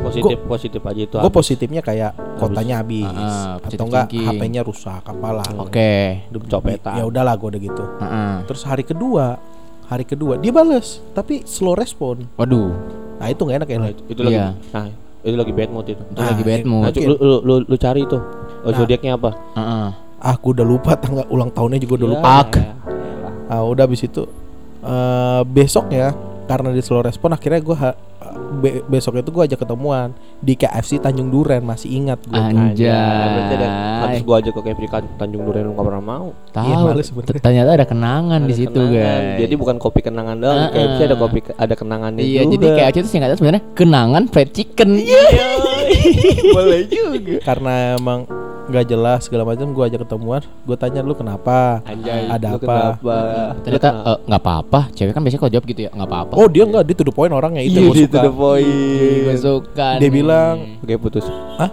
[0.02, 1.16] positif positif aja itu.
[1.16, 4.06] Gue positifnya kayak kotanya habis, ah, atau enggak.
[4.10, 5.46] HP-nya rusak apalah.
[5.58, 6.26] Oke.
[6.30, 6.94] Udah- Copetan.
[6.96, 7.84] Ya udahlah gue udah gitu.
[7.98, 8.32] Heeh.
[8.46, 9.38] Terus hari kedua,
[9.86, 12.26] hari kedua dia bales, tapi slow respon.
[12.36, 12.70] Waduh,
[13.18, 13.76] Nah itu nggak enak ya.
[13.78, 14.34] Nah, itu, itu lagi.
[14.34, 14.46] Iya.
[14.72, 14.86] Nah,
[15.22, 16.02] itu lagi bad mood itu.
[16.02, 16.66] itu lagi bad iya.
[16.66, 16.82] mood.
[16.82, 18.18] Nah, lu, lu, lu, lu cari itu.
[18.18, 18.74] Oh, Nah.
[18.74, 19.30] zodiaknya apa?
[19.54, 19.86] Heeh.
[20.22, 22.28] Ah gue udah lupa tanggal ulang tahunnya juga udah Ya, lupa.
[22.40, 22.52] Ak.
[22.52, 22.74] ya, ya.
[23.50, 24.22] Ah udah habis itu
[24.82, 26.10] eh besok ya
[26.44, 27.76] karena di slow respon akhirnya gue
[28.54, 32.92] be- besok itu gue ajak ketemuan di KFC Tanjung Duren masih ingat gue Anjay.
[32.92, 33.66] Ada
[34.02, 36.68] Habis gua ajak ke KFC kan Tanjung Duren lu gak pernah mau Tahu.
[36.92, 37.02] Iya.
[37.02, 39.22] T- Ternyata ada kenangan di situ, kenangan.
[39.22, 39.38] guys.
[39.40, 42.90] Jadi bukan kopi kenangan doang Ah, KFC ada kopi ada kenangannya Iya, juga jadi kayak
[42.94, 44.90] itu singkatnya sebenarnya kenangan fried chicken.
[44.98, 45.22] Iya.
[46.54, 48.24] Boleh juga karena emang
[48.62, 52.62] nggak jelas segala macam gue ajak ketemuan gue tanya lu kenapa Anjay Ada lu apa?
[52.62, 53.16] kenapa?
[53.60, 54.80] Ternyata eh, nggak apa-apa.
[54.92, 56.32] Cewek kan biasanya kalau jawab gitu ya, nggak apa-apa.
[56.32, 58.18] oh dia nggak dia to the point orangnya itu Iya yang gue di suka to
[58.20, 59.88] the point Gue suka.
[59.96, 60.12] Dia nih.
[60.12, 61.24] bilang, Oke putus
[61.58, 61.70] Hah?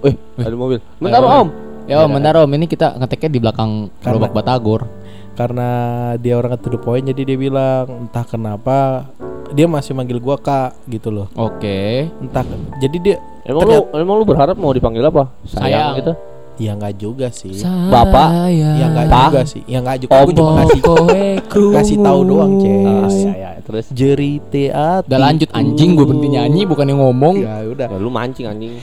[0.00, 1.28] Eh ada mobil Bentar Ayo.
[1.36, 1.48] om
[1.84, 4.86] Ya om, bentar om, ini kita ngeteknya di belakang gerobak batagor.
[5.32, 5.68] karena
[6.14, 9.08] dia orang to the point jadi dia bilang entah kenapa
[9.50, 12.06] dia masih manggil gua kak gitu loh Oke.
[12.14, 12.44] entah
[12.76, 15.32] jadi dia Emang lu emang lu berharap mau dipanggil apa?
[15.44, 15.96] Sayang.
[15.96, 16.12] gitu.
[16.60, 17.56] Ya nggak juga sih.
[17.88, 18.28] Bapak?
[18.52, 19.22] ya nggak Pak?
[19.26, 19.62] juga sih.
[19.64, 20.10] Ya nggak juga.
[20.20, 20.80] Aku cuma ngasih
[21.76, 22.52] kasih tahu doang
[22.84, 23.50] Ah, Ces iya iya.
[23.60, 23.86] Terus?
[23.88, 27.34] Jerite hati Udah lanjut anjing gue berhenti nyanyi bukan yang ngomong.
[27.40, 27.86] ya udah.
[27.88, 28.76] Ya, lu mancing anjing.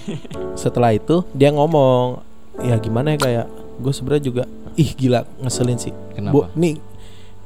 [0.55, 2.23] Setelah itu dia ngomong
[2.65, 3.45] ya gimana ya kayak
[3.77, 4.43] gue sebenarnya juga
[4.73, 5.93] ih gila ngeselin sih.
[6.17, 6.33] Kenapa?
[6.33, 6.81] Bu, nih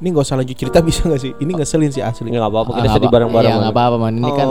[0.02, 2.70] ini gak usah lanjut cerita bisa gak sih ini ngeselin sih asli Ini gak apa-apa
[2.72, 4.14] Ah, kita sedih bareng-bareng Iya, nggak apa-apa man.
[4.18, 4.48] Ini kan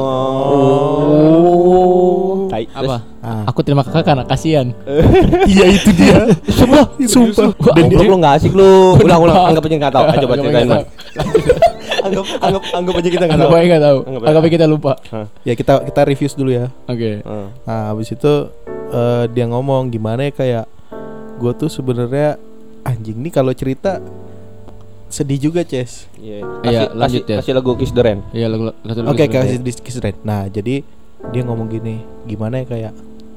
[1.12, 2.96] Oh Tai, apa?
[3.20, 3.44] Ah.
[3.48, 4.68] Aku terima kakak karena kasihan.
[5.52, 9.50] iya itu dia sumpah sumpah Dan dia lu gak asik lu Ulang ulang Kenapa?
[9.52, 10.84] Anggap aja gak tau Ayo coba Anggap ceritain aja man
[12.02, 14.00] Anggap anggap anggap aja kita gak Anggap tau aja nggak tahu.
[14.02, 14.52] Anggap Anggap aja.
[14.52, 14.94] kita lupa.
[15.44, 17.12] ya kita kita review dulu ya Oke.
[17.24, 17.48] Ah.
[17.64, 18.34] nah habis itu
[18.90, 20.66] eh, dia ngomong gimana ya kayak
[21.38, 22.40] gue tuh sebenarnya
[22.84, 24.00] anjing nih kalau cerita
[25.12, 27.40] sedih juga Ces Iya Iya, Kasih- lanjut, kasih- Yes.
[27.42, 30.16] Kasih lagu Kiss the Rain Iya lagu lagu- Oke lagu- kasih di Kiss Red.
[30.22, 30.82] Nah jadi
[31.30, 32.94] dia ngomong gini, gimana ya kayak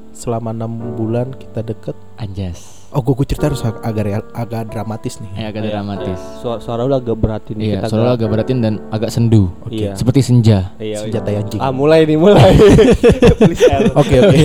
[0.09, 1.93] selama enam bulan kita deket.
[2.15, 2.84] Anjas.
[2.95, 5.29] Oh gue, gue cerita harus ag- agak real- agak dramatis nih.
[5.35, 6.17] Eh, agak dramatis.
[6.39, 9.51] Suara, suara lu agak beratin Iya, dikit, soalnya agak beratin dan agak sendu.
[9.61, 9.75] Oke.
[9.75, 10.71] Iya Seperti senja.
[10.79, 11.37] Iya, Senjata iya.
[11.37, 11.59] anjing.
[11.59, 12.47] Ah mulai nih mulai
[13.99, 14.37] Oke oke.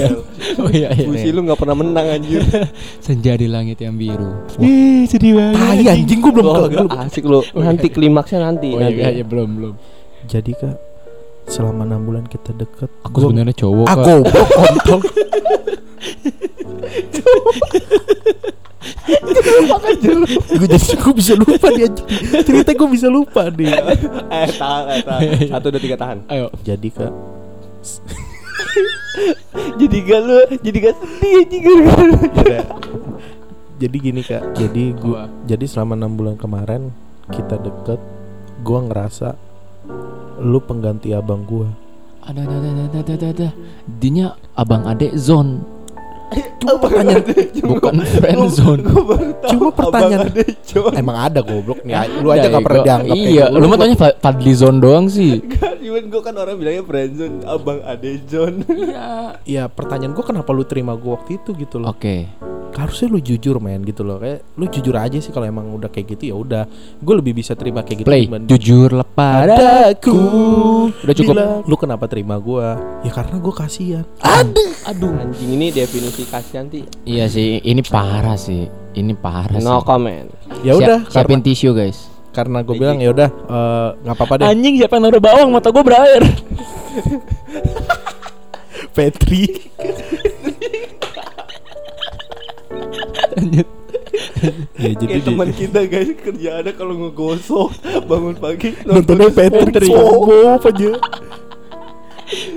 [0.59, 1.07] Oh iya iya.
[1.07, 2.43] Puisi lu gak pernah menang anjir
[3.07, 4.45] Senja di langit yang biru.
[4.59, 6.87] Ih sedih banget Tai anjing gue belum Oh, belum.
[6.99, 8.99] asik lu Nanti klimaksnya nanti Oh nanti.
[8.99, 9.73] iya, iya belum belum.
[10.27, 10.75] Jadi kak
[11.47, 12.89] selama enam bulan kita deket.
[13.07, 13.87] Aku sebenarnya cowok.
[13.87, 15.01] Ah goblok kontol.
[20.51, 21.89] gue jadi gue bisa lupa dia
[22.45, 23.73] cerita gue bisa lupa nih.
[24.31, 25.23] Eh tahan eh tahan.
[25.51, 26.19] Satu dua tiga tahan.
[26.31, 26.49] Ayo.
[26.63, 27.13] Jadi kak.
[29.81, 31.63] Jadi gak lu Jadi gak sedih anjing
[33.81, 34.45] jadi gini kak.
[34.61, 36.93] Jadi gua jadi selama enam bulan kemarin
[37.33, 37.97] kita deket
[38.61, 39.33] gua ngerasa
[40.45, 41.73] lu pengganti abang gua.
[42.21, 43.49] Ada ada ada ada ada ada.
[43.89, 45.80] Dinya abang adek zone.
[46.57, 47.23] Cuma pertanyaan
[47.61, 48.83] Bukan friend zone.
[49.47, 50.29] cuma pertanyaan
[50.93, 53.57] emang ada goblok nih lu aja Ada gak pernah dianggap Iya, gitu.
[53.57, 55.43] lu mah taunya Fa- Fadli zone doang sih.
[55.81, 59.09] Cuman gue kan orang bilangnya friendzone Abang Ade John Iya.
[59.43, 62.31] Iya pertanyaan gua kenapa lu terima gua waktu itu gitu loh Oke.
[62.73, 66.07] Harusnya lu jujur men gitu loh kayak lu jujur aja sih kalau emang udah kayak
[66.11, 66.63] gitu ya udah
[66.97, 68.25] gue lebih bisa terima kayak gitu Play.
[68.47, 70.19] Jujur padaku.
[70.97, 71.35] Udah cukup.
[71.35, 75.13] Bilang, lu kenapa terima gua ya karena gua kasihan Aduh.
[75.13, 78.65] Anjing ini definisi kasihan nanti Iya sih, ini parah sih.
[78.91, 79.85] Ini parah No sih.
[79.85, 80.27] comment
[80.61, 81.99] ya Siap- udah karena siapin tisu guys.
[82.31, 85.69] karena gue bilang ya udah eh, nggak apa-apa deh Anjing siapa yang naruh bawang mata
[85.69, 86.23] gue berair.
[88.91, 89.71] Petri
[93.33, 93.69] Lanjut.
[94.75, 97.69] ya jadi Kayak di- teman kita guys kerjaannya kalau ngegosok
[98.05, 100.91] Bangun pagi nontonnya Petri SpongeBob aja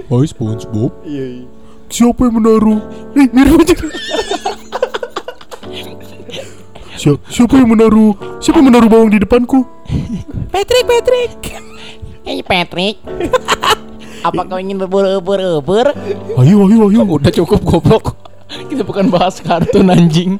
[0.04, 0.92] Hai SpongeBob.
[1.04, 1.46] Iya iya
[1.88, 2.80] siapa yang menaruh
[3.14, 3.76] eh mirip aja
[6.96, 9.62] siapa, siapa yang menaruh siapa yang menaruh bawang di depanku
[10.50, 11.34] Patrick, Patrick.
[12.24, 12.98] Hey Patrick.
[14.24, 15.92] Apa kau ingin berbur-ubur-ubur?
[16.34, 18.16] ayo ayo ayo Udah cukup goblok.
[18.64, 20.38] Kita bukan bahas kartun anjing.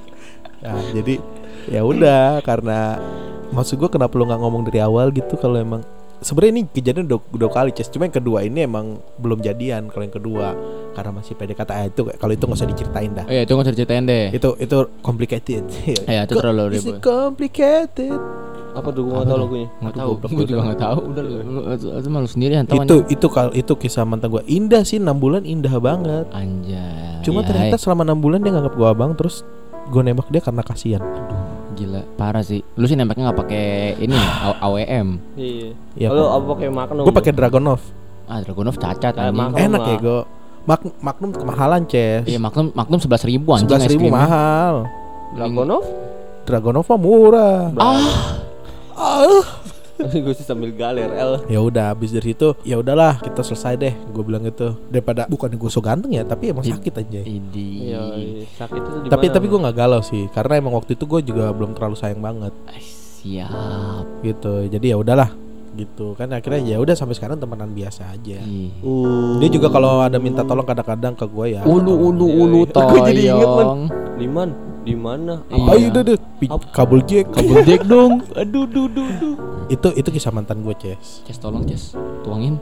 [0.60, 1.20] nah jadi
[1.66, 2.96] ya udah karena
[3.50, 5.84] maksud gua kenapa lu nggak ngomong dari awal gitu kalau emang
[6.20, 10.04] sebenarnya ini kejadian udah, udah kali Ces cuma yang kedua ini emang belum jadian kalau
[10.04, 10.56] yang kedua
[10.92, 13.74] karena masih PDKT ah, itu kalau itu nggak usah diceritain dah Eh, itu nggak usah
[13.76, 14.28] diceritain deh.
[14.32, 15.64] itu itu complicated
[16.08, 17.04] Ya, itu terlalu ribet.
[17.04, 18.16] complicated
[18.72, 20.12] Apa tuh gue gak tau lagunya Nggak tahu.
[20.16, 20.98] Gue gua juga nggak tahu.
[21.06, 21.36] Udah lu,
[21.78, 22.80] lu malu sendiri tahu.
[22.80, 27.03] itu itu kal itu kisah mantan gua indah sih enam bulan indah banget Anjay.
[27.24, 29.42] Cuma ternyata selama enam bulan dia nganggap gua abang terus
[29.88, 31.04] gua nembak dia karena kasihan.
[31.74, 32.06] Gila.
[32.16, 32.62] Parah sih.
[32.76, 33.66] Lu sih nembaknya nggak pakai
[33.98, 34.14] ini
[34.62, 35.08] AWM.
[35.34, 35.70] Iya.
[35.98, 36.36] Iya, Lu kan?
[36.36, 37.82] apa pakai makan gua pakai Dragonov
[38.24, 39.58] Ah, Dragunov cacat anjing.
[39.58, 40.22] enak ya gua.
[40.64, 42.24] Mak Magnum kemahalan Ces.
[42.24, 44.88] Iya, Magnum Magnum 11 ribu anjing sebelas es ribu mahal.
[45.34, 45.84] Dragonov
[46.44, 47.60] Dragonov mah murah.
[47.76, 48.08] Ah,
[48.96, 49.44] ah
[50.24, 53.94] gue sih sambil galer L ya udah habis dari situ ya udahlah kita selesai deh.
[54.10, 54.78] Gue bilang gitu.
[54.90, 57.22] Daripada bukan gue so ganteng ya tapi emang sakit aja.
[57.22, 57.94] Idi.
[57.94, 58.02] Iya,
[58.58, 61.78] sakit itu tapi tapi gue nggak galau sih karena emang waktu itu gue juga belum
[61.78, 62.54] terlalu sayang banget.
[63.24, 64.24] Siap.
[64.26, 64.68] gitu.
[64.68, 65.32] Jadi ya udahlah
[65.74, 66.14] gitu.
[66.18, 68.42] Kan akhirnya ya udah sampai sekarang temenan biasa aja.
[68.82, 71.62] Uh, dia juga kalau ada minta tolong kadang-kadang ke gue ya.
[71.66, 72.82] Ulu ulu ulu iya.
[72.84, 73.80] Gua jadi inget, Man.
[74.18, 75.40] Liman di mana?
[75.48, 75.68] Iya.
[75.70, 78.20] ayo udah deh pi- kabel jack Kabel Jack dong.
[78.34, 79.36] Aduh duh duh duh.
[79.68, 81.96] itu itu kisah mantan gue ces Ces tolong Ces.
[82.22, 82.60] Tuangin.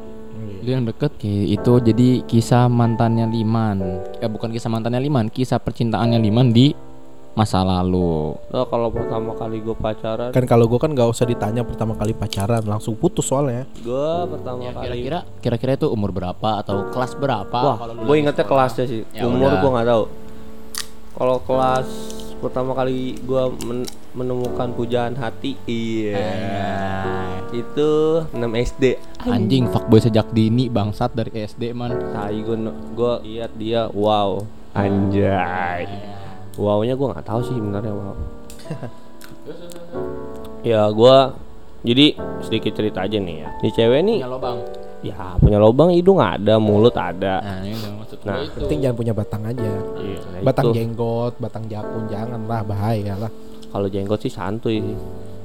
[0.61, 3.81] Lu yang deket Oke, itu jadi kisah mantannya Liman.
[4.21, 6.69] Eh bukan kisah mantannya Liman, kisah percintaannya Liman di
[7.31, 8.37] masa lalu.
[8.51, 12.11] Nah, kalau pertama kali gue pacaran, kan kalau gue kan nggak usah ditanya pertama kali
[12.11, 17.15] pacaran langsung putus soalnya gue pertama Ya, kali kira-kira kira-kira itu umur berapa atau kelas
[17.15, 17.57] berapa?
[17.57, 19.01] Wah, gue ingetnya kelasnya sih.
[19.09, 20.03] Ya Umur gue nggak tahu.
[21.21, 21.85] Kalau kelas
[22.41, 23.43] pertama kali gue
[24.17, 26.17] menemukan pujaan hati, iya.
[27.53, 28.97] Itu 6 SD.
[29.29, 31.93] Anjing fuckboy sejak dini bangsat dari SD man.
[32.09, 32.57] Tai gue
[32.97, 34.41] gue lihat dia, wow,
[34.73, 35.85] anjay.
[36.57, 38.17] Wownya gue nggak tahu sih sebenarnya wow.
[40.73, 41.17] ya gue
[41.85, 43.49] jadi sedikit cerita aja nih ya.
[43.61, 44.57] Ini cewek nih, Punya lobang.
[45.01, 47.41] Ya punya lubang hidung ada, mulut ada.
[47.41, 48.53] Nah, ini maksud Nah, itu.
[48.59, 49.65] penting jangan punya batang aja
[49.97, 50.75] Iya, nah batang itu.
[50.77, 53.31] jenggot batang jakun jangan lah bahaya lah
[53.67, 54.77] Kalau jenggot sih santuy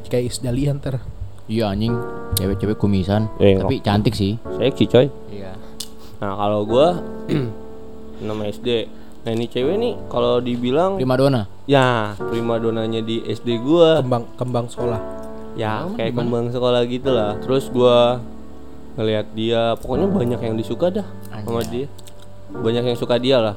[0.04, 1.00] kayak Isdalian ter
[1.46, 1.94] Iya anjing,
[2.34, 4.34] cewek-cewek kumisan, Eh, tapi cantik sih.
[4.52, 5.06] Seksi coy.
[5.30, 5.54] Iya.
[6.18, 6.98] Nah kalau gua
[8.18, 8.68] 6 SD.
[9.22, 11.46] Nah ini cewek nih kalau dibilang Prima dona.
[11.64, 15.00] ya prima donanya di SD gua kembang kembang sekolah
[15.54, 16.18] ya Oh, kayak gimana?
[16.20, 17.38] kembang sekolah gitu lah.
[17.38, 18.18] Terus gua
[18.96, 21.84] ngelihat dia pokoknya banyak yang disuka dah sama Anjay.
[21.84, 21.88] dia.
[22.46, 23.56] Banyak yang suka dia lah.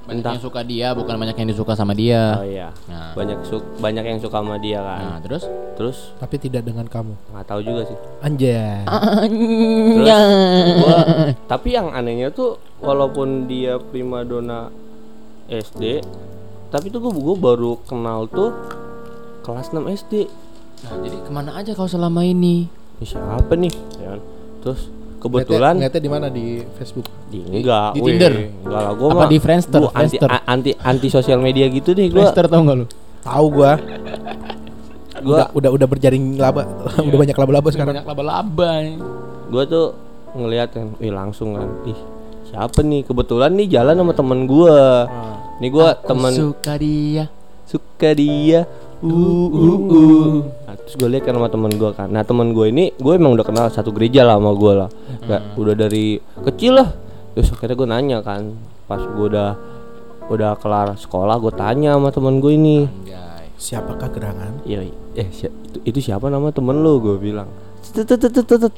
[0.00, 0.32] Banyak Entah.
[0.34, 2.34] yang suka dia, bukan banyak yang disuka sama dia.
[2.34, 2.72] Oh iya.
[2.88, 5.22] Nah, Banyak su banyak yang suka sama dia nah kan.
[5.22, 5.44] terus?
[5.76, 7.98] Terus tapi tidak dengan kamu nggak tahu juga sih.
[8.20, 10.24] anjay Terus?
[10.80, 10.98] Gua,
[11.46, 14.72] tapi yang anehnya tuh walaupun dia primadona
[15.46, 16.00] SD,
[16.70, 18.50] tapi tuh gua, gua baru kenal tuh
[19.42, 20.26] kelas 6 SD.
[20.80, 22.66] Nah, jadi ke mana aja kau selama ini?
[22.98, 23.72] Ini siapa nih?
[24.00, 24.20] Ya kan?
[24.60, 24.80] Terus
[25.16, 28.32] kebetulan ngeliatnya di mana di Facebook di, enggak, di weh, Tinder?
[28.64, 29.78] Enggak lah, gua Apa mah di Friendster?
[29.78, 30.28] gua anti, Friendster?
[30.46, 32.28] anti anti sosial media gitu deh gua.
[32.28, 32.86] Friendster tau gak lu?
[33.20, 33.72] tahu gua
[35.20, 36.64] Gua udah udah udah berjaring laba
[36.98, 38.72] udah banyak laba-laba sekarang Banyak laba-laba.
[39.48, 39.92] gua tuh
[40.32, 41.68] ngeliat kan, wih langsung kan.
[41.84, 41.98] Ih,
[42.46, 43.02] siapa nih?
[43.02, 45.04] Kebetulan nih jalan sama temen gua.
[45.58, 47.28] Nih gua Aku temen suka dia.
[47.66, 48.64] suka dia
[49.02, 50.30] uh, uh, uh.
[50.68, 52.08] Nah, terus gue lihat kan sama temen gue kan.
[52.08, 54.90] Nah temen gue ini gue emang udah kenal satu gereja lah sama gue lah.
[55.24, 56.06] Kayak udah dari
[56.44, 56.88] kecil lah.
[57.34, 59.50] Terus akhirnya gue nanya kan pas gue udah
[60.30, 62.78] udah kelar sekolah gue tanya sama temen gue ini.
[62.86, 63.46] Anjay.
[63.60, 64.52] siapakah gerangan?
[64.64, 67.02] Iya eh si- itu, itu siapa nama temen lu?
[67.02, 67.50] Gue bilang.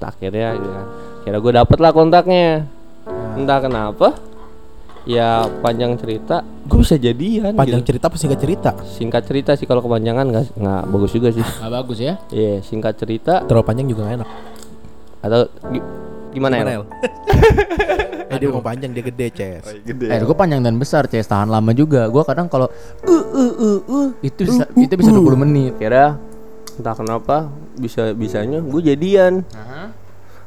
[0.00, 0.86] Akhirnya kan
[1.22, 2.66] akhirnya gue dapet lah kontaknya.
[3.36, 4.16] Entah kenapa
[5.02, 7.90] ya panjang cerita gue bisa jadian panjang gitu.
[7.90, 11.72] cerita apa singkat cerita singkat cerita sih kalau kepanjangan nggak nggak bagus juga sih Gak
[11.72, 12.14] bagus ya?
[12.28, 14.28] Iya, singkat cerita terlalu panjang juga gak enak
[15.20, 15.86] atau gi-
[16.32, 16.64] gimana, ya?
[16.72, 16.84] El?
[18.26, 20.06] eh dia mau panjang dia gede ces Gede.
[20.08, 21.28] Eh, gue panjang dan besar, Ces.
[21.28, 22.08] Tahan lama juga.
[22.08, 22.66] Gue kadang kalau
[23.04, 25.76] uh, uh, uh, uh, itu bisa itu bisa 20 menit.
[25.76, 26.16] Kira
[26.72, 29.44] entah kenapa bisa bisanya gue jadian.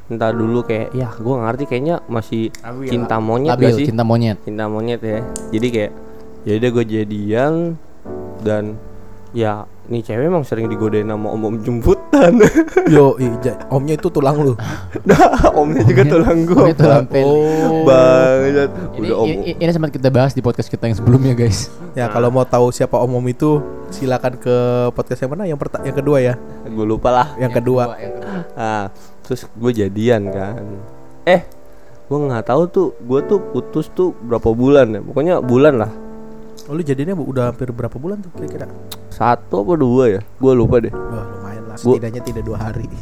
[0.05, 2.53] Entah dulu kayak ya gue ngerti kayaknya masih
[2.85, 3.85] cinta monyet Labil, gak sih?
[3.87, 4.37] cinta monyet.
[4.41, 5.21] Cinta monyet ya.
[5.49, 5.91] Jadi kayak
[6.43, 7.53] jadi gue jadian
[8.39, 8.77] dan
[9.31, 12.37] ya nih cewek emang sering digodain sama om-om jemputan.
[12.93, 14.53] yo ija, omnya itu tulang lu
[15.09, 15.17] nah,
[15.51, 16.57] omnya juga tulang gue.
[16.59, 17.29] Om itu lampel.
[17.83, 18.69] Banget.
[18.95, 19.25] Ini, Udah om.
[19.27, 21.69] ini, ini sempat kita bahas di podcast kita yang sebelumnya, guys.
[21.93, 24.55] ya kalau mau tahu siapa om om itu silakan ke
[24.91, 27.27] podcast yang mana yang perta yang kedua ya Gue lupa lah.
[27.35, 27.93] yang kedua
[28.53, 28.89] Ah,
[29.25, 30.61] terus gue jadian kan.
[31.25, 31.41] Eh,
[32.05, 35.01] gue nggak tahu tuh, gue tuh putus tuh berapa bulan ya?
[35.01, 35.91] Pokoknya bulan lah.
[36.65, 38.65] oh, lu jadinya udah hampir berapa bulan tuh kira-kira
[39.09, 40.21] Satu apa dua ya?
[40.37, 40.89] Gue lupa deh.
[40.89, 42.85] wah lumayan lah setidaknya tidak dua hari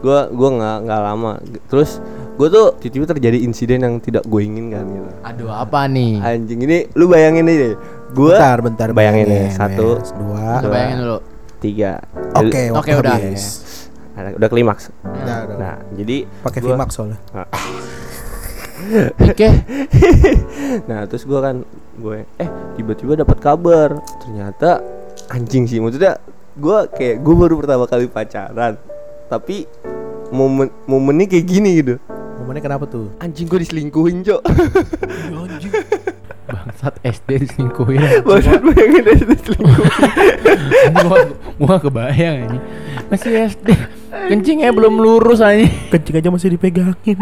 [0.00, 1.32] Gue gua nggak nggak lama.
[1.68, 2.00] Terus
[2.40, 5.08] gue tuh tiba-tiba terjadi insiden yang tidak gue inginkan gitu.
[5.20, 6.16] Aduh, apa nih?
[6.24, 7.76] Anjing ini, lu bayangin aja.
[8.10, 10.08] Gue bentar bentar bayangin ya, satu, Mes.
[10.16, 11.18] dua Kita bayangin dulu.
[11.60, 11.92] tiga.
[12.32, 13.12] oke Oke, udah.
[13.12, 13.44] habis.
[14.20, 14.92] Nah, udah klimaks.
[15.02, 15.56] Udah, udah.
[15.56, 17.18] Nah, jadi pakai VMAX soalnya
[19.20, 19.48] Oke.
[20.90, 21.62] nah terus gue kan
[22.00, 22.48] gue eh
[22.80, 23.92] tiba-tiba dapat kabar
[24.24, 24.80] ternyata
[25.28, 26.16] anjing sih maksudnya
[26.56, 28.80] gue kayak gue baru pertama kali pacaran
[29.28, 29.68] tapi
[30.32, 31.94] momen momennya kayak gini gitu
[32.40, 34.42] momennya kenapa tuh anjing gue diselingkuhin cok
[36.50, 38.26] Bangsat SD diselingkuhin.
[38.26, 39.86] maksud bayangin deh diselingkuhin
[41.06, 41.18] gua,
[41.62, 42.58] gua kebayang ini.
[43.10, 43.68] Masih SD.
[44.30, 45.66] Kencingnya belum lurus aja.
[45.90, 47.18] Kencing aja masih dipegangin.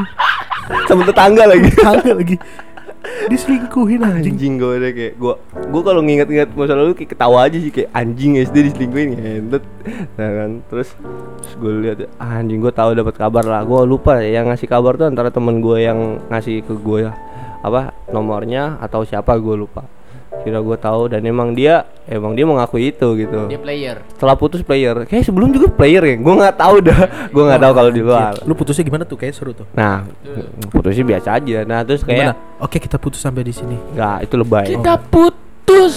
[0.84, 2.36] sama tetangga lagi Kagak lagi.
[3.32, 4.36] Diselingkuhin anjing.
[4.36, 5.34] anjing gue udah kayak gue
[5.68, 9.64] gue kalau nginget-nginget masa lalu kayak ketawa aja sih kayak anjing SD diselingkuhin ngentet
[10.18, 10.92] nah kan terus,
[11.40, 15.00] terus gue lihat anjing gue tahu dapat kabar lah gue lupa ya, yang ngasih kabar
[15.00, 17.12] tuh antara temen gue yang ngasih ke gue ya
[17.64, 19.88] apa nomornya atau siapa gue lupa
[20.40, 23.96] kira gue tahu dan emang dia emang dia mengakui itu gitu Dia player.
[24.08, 27.72] setelah putus player kayak sebelum juga player ya gue nggak tahu dah gue nggak tahu
[27.74, 29.14] kalau di luar Lu putusnya gimana tuh?
[29.14, 29.66] Kayak seru tuh.
[29.72, 30.06] nah
[30.68, 32.32] putusnya biasa aja nah terus Gimana?
[32.32, 33.78] kayak Oke, kita putus sampai di sini.
[33.92, 35.94] nggak itu lebay Kita putus.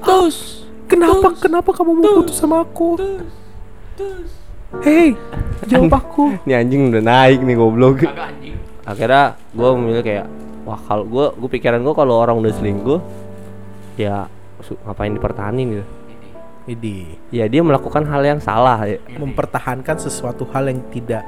[0.00, 0.64] Tus.
[0.86, 1.36] Kenapa?
[1.36, 2.96] Kenapa kamu mau putus sama aku?
[4.80, 5.12] Hei,
[5.66, 6.32] jawab aku.
[6.46, 8.00] Ini anjing udah naik nih goblok.
[8.00, 8.54] Kagak anjing.
[8.82, 10.26] Akhirnya gue memilih kayak
[10.62, 12.98] wah kalau gue gue pikiran gue kalau orang udah selingkuh
[14.00, 14.24] ya
[14.88, 15.86] ngapain dipertahanin gitu.
[16.68, 19.00] Ini Ya dia melakukan hal yang salah ya.
[19.16, 21.24] mempertahankan sesuatu hal yang tidak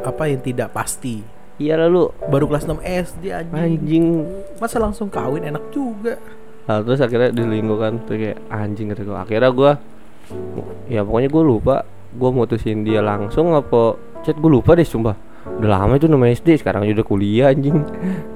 [0.00, 1.22] apa yang tidak pasti.
[1.56, 3.56] Iya lalu Baru kelas 6 SD anjing.
[3.56, 4.06] anjing.
[4.60, 6.20] Masa langsung kawin enak juga.
[6.66, 9.16] Nah, terus akhirnya diselingkuh kan tuh kayak anjing gue.
[9.16, 9.72] Akhirnya gue
[10.90, 11.76] ya pokoknya gue lupa
[12.16, 13.94] gue mutusin dia langsung apa
[14.26, 15.25] chat gue lupa deh sumpah.
[15.56, 17.80] Udah lama itu nama SD sekarang udah kuliah anjing.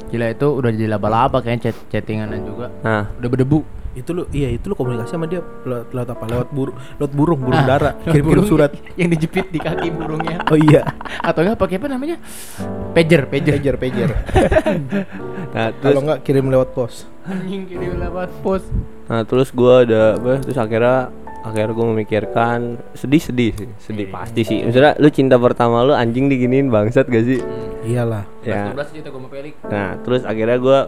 [0.08, 2.66] Gila itu udah jadi laba-laba kayaknya chat chattinganan juga.
[2.80, 3.60] Nah, Udah berdebu.
[3.90, 6.24] Itu lu iya itu lu komunikasi sama dia lewat, lewat apa?
[6.30, 7.90] Lewat burung, lewat burung, burung Ah, dara.
[7.98, 8.70] Kirim-kirim burung surat.
[9.00, 10.46] yang dijepit di kaki burungnya.
[10.46, 10.94] Oh iya,
[11.26, 12.16] Atau enggak pakai apa namanya?
[12.94, 13.58] Pager, pager.
[13.58, 14.10] pager, pager.
[15.54, 17.10] nah terus Kalau enggak kirim lewat pos.
[17.26, 18.62] Anjing kirim lewat pos.
[19.10, 21.10] Nah terus gua ada apa terus akhirnya
[21.40, 22.58] akhirnya gue memikirkan
[22.92, 27.24] sedih sedih sih sedih pasti sih misalnya lu cinta pertama lu anjing diginiin bangsat gak
[27.24, 27.40] sih
[27.82, 28.28] Iyalah.
[28.40, 29.54] ya 12 cerita gue Pelik.
[29.64, 30.78] nah terus akhirnya gua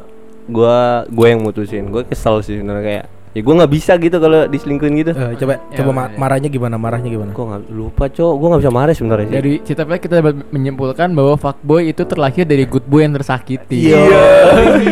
[0.44, 4.44] gua gue yang mutusin gue kesel sih sebenarnya kayak ya gue nggak bisa gitu kalau
[4.44, 6.18] diselingkuhin gitu Eh, coba Ya, coba ma- ya.
[6.18, 6.76] marahnya gimana?
[6.76, 7.32] Marahnya gimana?
[7.32, 10.34] gue nggak lupa cowok gue nggak bisa marah sebenarnya sih Dari cerita Pelik kita dapat
[10.52, 13.88] menyimpulkan bahwa fuckboy itu terlahir dari good boy yang tersakiti.
[13.88, 14.04] Iya.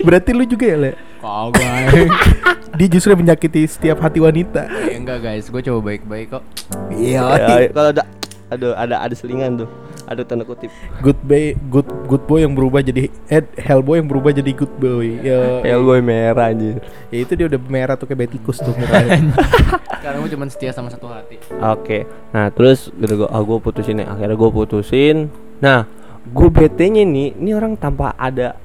[0.00, 0.92] Berarti lu juga ya, Le?
[1.20, 2.08] Kagak.
[2.80, 4.66] Dia justru menyakiti setiap hati wanita.
[4.88, 6.42] Eh, enggak guys, gue coba baik-baik kok.
[6.90, 7.24] Iya.
[7.36, 8.04] Ya, kalau ada
[8.50, 9.70] aduh ada ada selingan tuh
[10.10, 14.34] ada tanda kutip Good boy, good good boy yang berubah jadi eh Hellboy yang berubah
[14.34, 15.06] jadi good boy.
[15.22, 16.82] Ya, ya gue merah anjir
[17.14, 19.22] ya itu dia udah merah tuh kayak betikus tuh mukanya.
[20.02, 21.38] Karena gue cuma setia sama satu hati.
[21.62, 24.10] Oke, nah terus gitu gue, ah gue putusin ya.
[24.10, 25.16] Akhirnya gue putusin.
[25.60, 25.84] Nah,
[26.24, 28.56] gue bete nya nih, ini orang tanpa ada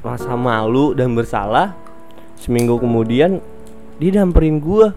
[0.00, 1.74] rasa malu dan bersalah.
[2.36, 3.40] Seminggu kemudian
[3.96, 4.90] dia damperin gue,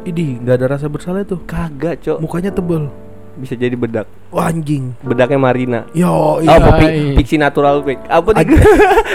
[0.00, 1.42] Ini nggak ada rasa bersalah tuh.
[1.42, 2.88] kagak cok, Mukanya tebel.
[3.34, 4.96] bisa jadi bedak, Wah, anjing.
[4.98, 5.80] bedaknya Marina.
[5.92, 6.56] Yo, Oh, iya.
[6.56, 7.14] apa pi- Ay.
[7.14, 8.00] pixie natural pick?
[8.04, 8.34] Apa?
[8.34, 8.50] Ag-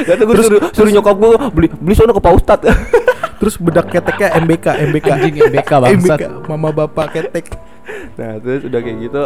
[0.05, 2.59] Gak tau gue suruh, suruh nyokap gue beli beli sono ke Pak Ustad.
[3.39, 5.07] Terus bedak keteknya MBK, MBK.
[5.09, 6.19] Anjing MBK bangsat.
[6.19, 7.45] MBK, mama bapak ketek.
[8.13, 9.23] nah terus udah kayak gitu,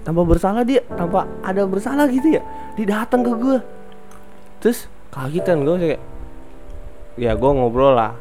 [0.00, 2.42] tanpa bersalah dia, tanpa ada bersalah gitu ya,
[2.72, 3.58] dia datang ke gue.
[4.58, 4.78] Terus
[5.10, 6.00] kaget kan gue kayak,
[7.18, 8.14] ya gue ngobrol lah.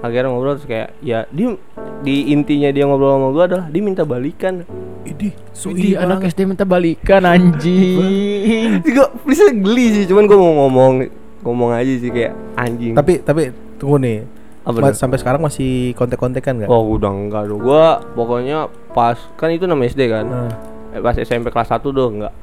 [0.00, 1.54] Akhirnya ngobrol terus kayak, ya dia
[2.00, 4.64] di intinya dia ngobrol sama gue adalah dia minta balikan.
[5.04, 8.80] Ini, so Di anak SD minta balikan anjing.
[8.84, 10.92] Gue bisa geli sih, cuman gue mau ngomong
[11.40, 12.92] ngomong aja sih kayak anjing.
[12.92, 13.48] Tapi tapi
[13.80, 14.18] tunggu nih.
[14.60, 16.68] Apa sampai sekarang masih kontek-kontekan nggak?
[16.68, 20.52] Oh udah enggak dong Gua pokoknya pas Kan itu nama SD kan Nah,
[20.92, 22.34] eh, Pas SMP kelas 1 tuh enggak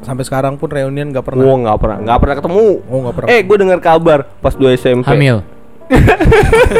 [0.00, 1.40] sampai sekarang pun reunian nggak pernah.
[1.40, 3.28] Gua enggak pernah Enggak pernah ketemu Oh nggak pernah.
[3.28, 5.36] Eh gue dengar kabar Pas 2 SMP Hamil.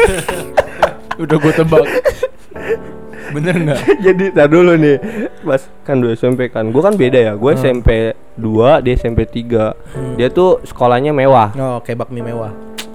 [1.17, 1.85] Udah gue tebak.
[3.31, 3.79] Bener nggak?
[4.05, 4.97] Jadi tar dulu nih
[5.39, 7.61] Pas kan 2 SMP kan Gue kan beda ya Gue Hmm.
[7.79, 7.89] SMP
[8.35, 12.51] 2 Dia SMP 3 Dia tuh sekolahnya mewah Oh kayak bakmi mewah.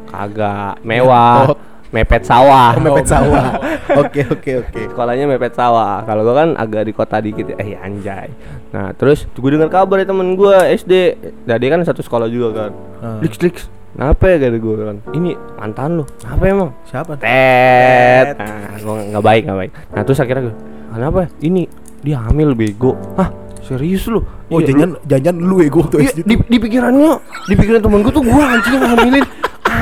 [0.06, 1.58] Kagak Mewah Ngentot.
[1.96, 3.56] Mepet sawah Oh mepet sawah.
[4.04, 4.80] Oke oke oke.
[4.92, 6.04] Sekolahnya mepet sawah.
[6.04, 7.54] Kalau gua kan agak di kota dikit.
[7.54, 7.56] ya.
[7.56, 8.28] Eh anjay.
[8.74, 11.16] Nah terus gue dengar kabar dari temen gua SD.
[11.48, 12.70] Nah dia kan satu sekolah juga kan.
[13.00, 13.18] Ah.
[13.24, 13.56] Lix Lix.
[13.96, 14.96] Kenapa ya kata gue kan?
[15.16, 16.04] Ini mantan lu.
[16.20, 16.70] Kenapa emang?
[16.84, 17.16] Siapa?
[17.16, 18.36] Tet.
[18.36, 19.72] Nah, gua nggak baik nggak baik.
[19.96, 20.56] Nah terus akhirnya gue.
[20.92, 21.20] Kenapa?
[21.40, 21.62] Ini
[22.04, 22.92] dia hamil bego.
[23.16, 23.32] Hah?
[23.66, 24.22] Serius lu?
[24.46, 27.18] Oh Iya, jangan jangan lu ego tuh Iya, SD di, di pikirannya,
[27.50, 29.26] di pikiran temen gue tuh gua anjing yang hamilin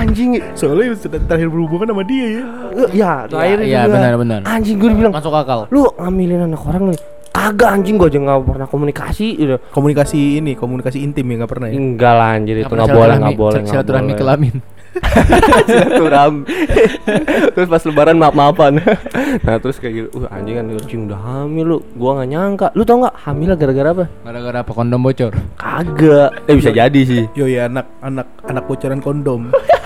[0.05, 2.45] anjing Soalnya sudah terakhir berhubungan sama dia ya.
[2.93, 3.95] ya terakhir Iya, juga.
[3.95, 4.41] benar-benar.
[4.45, 5.61] anjing gue bilang Masuk akal.
[5.69, 7.01] lu ngambilin anak orang nih
[7.35, 11.67] kagak anjing gua aja nggak pernah komunikasi gitu Komunikasi ini, komunikasi intim ya nggak pernah
[11.67, 11.75] ya.
[11.75, 14.21] enggak lah anjir itu nggak boleh nggak boleh nggak Silaturahmi boleh.
[14.21, 14.57] kelamin.
[15.67, 16.47] silaturahmi
[17.51, 18.79] terus pas lebaran maaf maafan
[19.43, 22.83] nah terus kayak gitu uh anjing kan anjing udah hamil lu gua nggak nyangka lu
[22.83, 25.35] tau nggak hamil gara-gara apa Gara-gara apa kondom bocor?
[25.57, 29.51] kagak eh bisa jadi sih Yo ya anak anak anak bocoran kondom.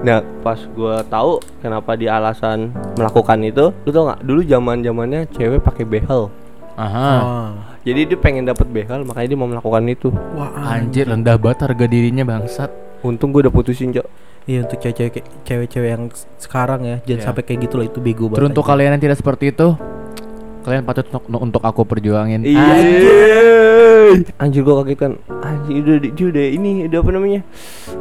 [0.00, 5.20] nah pas gua tahu kenapa dia alasan melakukan itu lu tau nggak dulu zaman zamannya
[5.30, 6.28] cewek pakai behel
[6.74, 7.10] Aha.
[7.18, 7.50] Oh.
[7.82, 11.86] jadi dia pengen dapet behel makanya dia mau melakukan itu Wah, Anjir rendah banget harga
[11.86, 12.70] dirinya bangsat.
[13.00, 14.06] untung gua udah putusin cok
[14.44, 16.04] Iya untuk cewek-cewek cewek-cewek yang
[16.36, 17.26] sekarang ya jangan Iya.
[17.28, 18.36] sampai kayak gitu lah itu bego banget.
[18.40, 18.72] Terus untuk anjing.
[18.80, 19.66] kalian yang tidak seperti itu,
[20.68, 22.44] kalian patut untuk, untuk aku perjuangin.
[22.44, 22.68] Iya.
[24.36, 25.12] Anjir gua kaget kan.
[25.40, 27.40] Anjir udah dia udah ini udah apa namanya?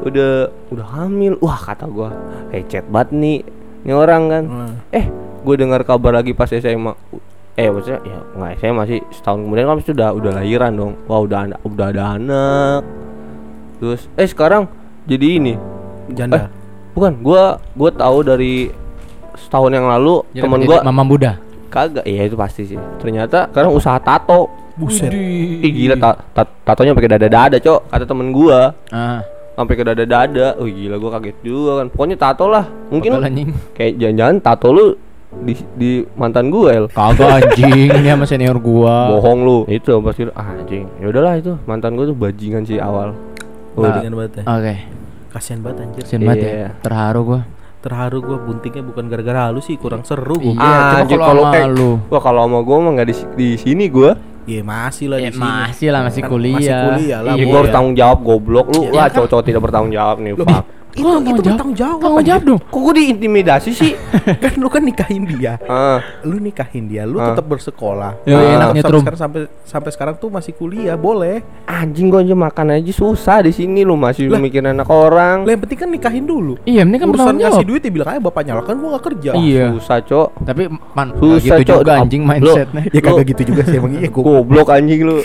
[0.03, 0.31] Udah
[0.71, 1.33] udah hamil.
[1.39, 2.11] Wah, kata gua,
[2.51, 3.39] lecet banget nih.
[3.87, 4.43] Ini orang kan.
[4.43, 4.73] Hmm.
[4.91, 5.05] Eh,
[5.47, 6.91] gue dengar kabar lagi pas SMA.
[7.57, 10.93] Eh, maksudnya ya nggak SMA sih setahun kemudian kan pasti udah udah lahiran dong.
[11.07, 12.81] Wah, udah ada udah ada anak.
[13.79, 14.67] Terus eh sekarang
[15.07, 15.53] jadi ini.
[16.11, 16.51] Janda.
[16.91, 18.73] Bukan, gua gua tahu dari
[19.37, 21.46] setahun yang lalu Jadi temen gua Mama Buddha.
[21.67, 22.03] Kagak.
[22.03, 22.79] Iya itu pasti sih.
[22.97, 24.47] Ternyata sekarang usaha tato.
[24.73, 25.09] Buset.
[25.09, 27.89] Ih gila ta ta- tatonya pakai dada-dada, Cok.
[27.89, 28.69] Kata temen gua.
[28.87, 30.53] Ah, Sampai ke dada-dada.
[30.55, 31.87] Oh gila gua kaget juga kan.
[31.89, 32.69] Pokoknya tato lah.
[32.87, 33.17] Mungkin
[33.73, 34.85] kayak jangan-jangan tato lu
[35.27, 36.85] di di mantan gua, El.
[36.87, 39.09] Kagak anjing, ini sama senior gua.
[39.11, 39.57] Bohong lu.
[39.65, 40.85] Itu pasti ah, anjing.
[41.01, 41.57] Ya udahlah itu.
[41.65, 43.17] Mantan gua tuh bajingan sih awal.
[43.73, 43.97] Oh, Nah.
[43.97, 44.43] banget ya.
[44.45, 44.75] Oke,
[45.29, 46.01] Kasihan banget anjir.
[46.05, 46.49] kasian banget ya.
[46.49, 46.69] Iya.
[46.81, 47.41] Terharu gua.
[47.77, 50.65] Terharu gua buntingnya bukan gara-gara lu sih, kurang seru Iya, gua.
[50.65, 51.89] Ah, kalau kayak- lu.
[52.09, 54.17] Wah, kalau sama gua mah nggak di di sini gua.
[54.43, 55.43] Iya masih lah Ya, di sini.
[55.43, 56.55] masih lah masih Kan kuliah.
[56.55, 57.51] masih kuliah lah, Iya, Boy.
[57.51, 58.81] gua harus tanggung jawab goblok lu.
[58.81, 59.13] Iya, lah, kan?
[59.13, 60.65] cowok-cowok tidak bertanggung jawab nih, Loh, fuck.
[60.97, 61.99] Itu Gua itu bertanggung jawab.
[62.01, 62.59] Tanggung jawab dong.
[62.63, 63.91] Kok gua diintimidasi sih?
[64.43, 65.61] kan lu kan nikahin dia.
[65.63, 67.31] ah, Lu nikahin dia, lu Ah.
[67.31, 68.17] tetap bersekolah.
[68.23, 68.41] Ya, Ah.
[68.41, 69.01] enak sampai nyetrum.
[69.01, 71.45] sekarang sampai sampai sekarang tuh masih kuliah, boleh.
[71.63, 74.41] anjing gua aja makan aja susah di sini lu masih Lah.
[74.41, 75.45] mikirin anak orang.
[75.45, 76.57] Lah yang penting kan nikahin dulu.
[76.63, 79.31] Iya, ini kan Urusan ngasih duit ya bilang aja bapaknya lah kan gua gak kerja.
[79.31, 79.77] Iya.
[79.77, 80.29] Susah, Cok.
[80.41, 81.79] Tapi man, Susah, gitu Cok.
[81.83, 82.81] juga anjing Lu- mindsetnya.
[82.89, 84.09] Ya kagak gitu juga sih emang iya.
[84.09, 85.21] Goblok anjing lu.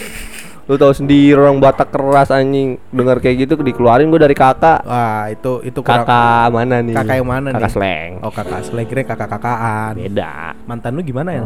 [0.71, 2.79] Lu tahu sendiri orang Batak keras anjing.
[2.95, 4.87] Dengar kayak gitu dikeluarin gua dari kakak.
[4.87, 6.95] Wah, itu itu kurang Kakak mana nih?
[6.95, 7.75] Kakak yang mana kakak nih?
[7.75, 8.11] Sleng.
[8.23, 9.99] Oh kakak selain kira kakak-kakaan.
[9.99, 10.55] Beda.
[10.67, 11.45] Mantan lu gimana ya?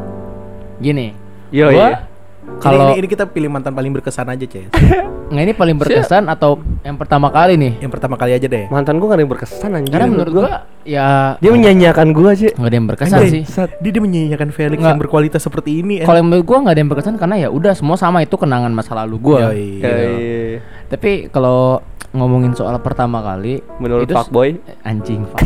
[0.77, 1.17] Gini,
[1.49, 2.16] Yo, gua iya.
[2.57, 4.71] Kalau ini, ini, ini kita pilih mantan paling berkesan aja, Ces.
[5.27, 7.83] nggak ini paling berkesan atau yang pertama kali nih?
[7.83, 8.65] Yang pertama kali aja deh.
[8.67, 9.91] Mantan gua gak ada yang berkesan anjing.
[9.91, 10.51] Karena menurut gua
[10.83, 12.49] ya dia menyanyiakan gua sih.
[12.49, 13.43] nggak ada yang berkesan Anjay, sih.
[13.45, 13.75] Sat.
[13.77, 14.87] Dia, dia menyanyikan Felix Nggak.
[14.89, 16.01] yang berkualitas seperti ini.
[16.01, 16.07] eh.
[16.07, 18.71] Kalau yang menurut gua nggak ada yang berkesan karena ya udah semua sama itu kenangan
[18.71, 19.51] masa lalu gua.
[19.51, 19.69] Yoi.
[19.79, 20.11] Kayak
[20.87, 25.43] Tapi kalau ngomongin soal pertama kali menurut s- fuckboy anjing fuck.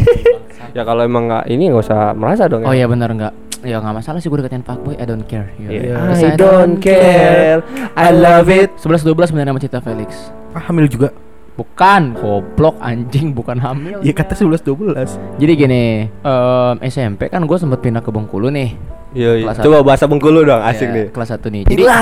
[0.71, 2.85] ya kalau emang nggak ini nggak usah merasa dong Oh ya.
[2.85, 3.35] iya benar nggak?
[3.61, 5.53] Ya nggak masalah sih gue deketin fuckboy, I don't care.
[5.61, 5.69] Ya.
[5.69, 5.95] Iya.
[6.01, 7.61] Because I don't care.
[7.93, 8.73] I love it.
[8.81, 10.33] 11 12 benar sama Cita Felix.
[10.57, 11.13] Ah, hamil juga.
[11.61, 14.01] Bukan, goblok anjing, bukan hamil.
[14.01, 15.21] Ya kata 11 12.
[15.37, 18.73] Jadi gini, em, SMP kan gue sempet pindah ke Bengkulu nih.
[19.13, 19.53] Iya, iya.
[19.61, 21.07] Coba bahasa Bengkulu dong, asik Ya, nih.
[21.13, 21.63] Kelas 1 nih.
[21.69, 21.99] Jadi iya.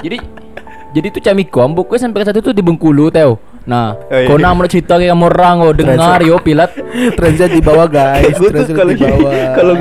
[0.00, 0.16] jadi
[0.96, 3.36] jadi tuh camikom buku sampai kelas 1 tuh di Bengkulu teo.
[3.66, 4.30] Nah, Oh, iya.
[4.30, 6.70] kau nama cerita kayak kamu orang oh dengar yo pilat.
[7.18, 8.38] Translate di bawah guys.
[8.38, 9.32] Kalau di bawah.
[9.58, 9.72] kalau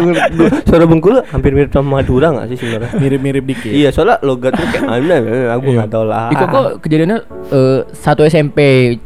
[0.66, 2.92] suara Bengkulu hampir mirip sama Madura nggak sih sebenarnya?
[2.98, 3.70] mirip-mirip dikit.
[3.70, 5.20] Iya, soalnya logatnya kayak aneh,
[5.54, 6.34] aku nggak tahu lah.
[6.34, 7.18] Iko kok kejadiannya
[7.54, 8.60] eh, satu SMP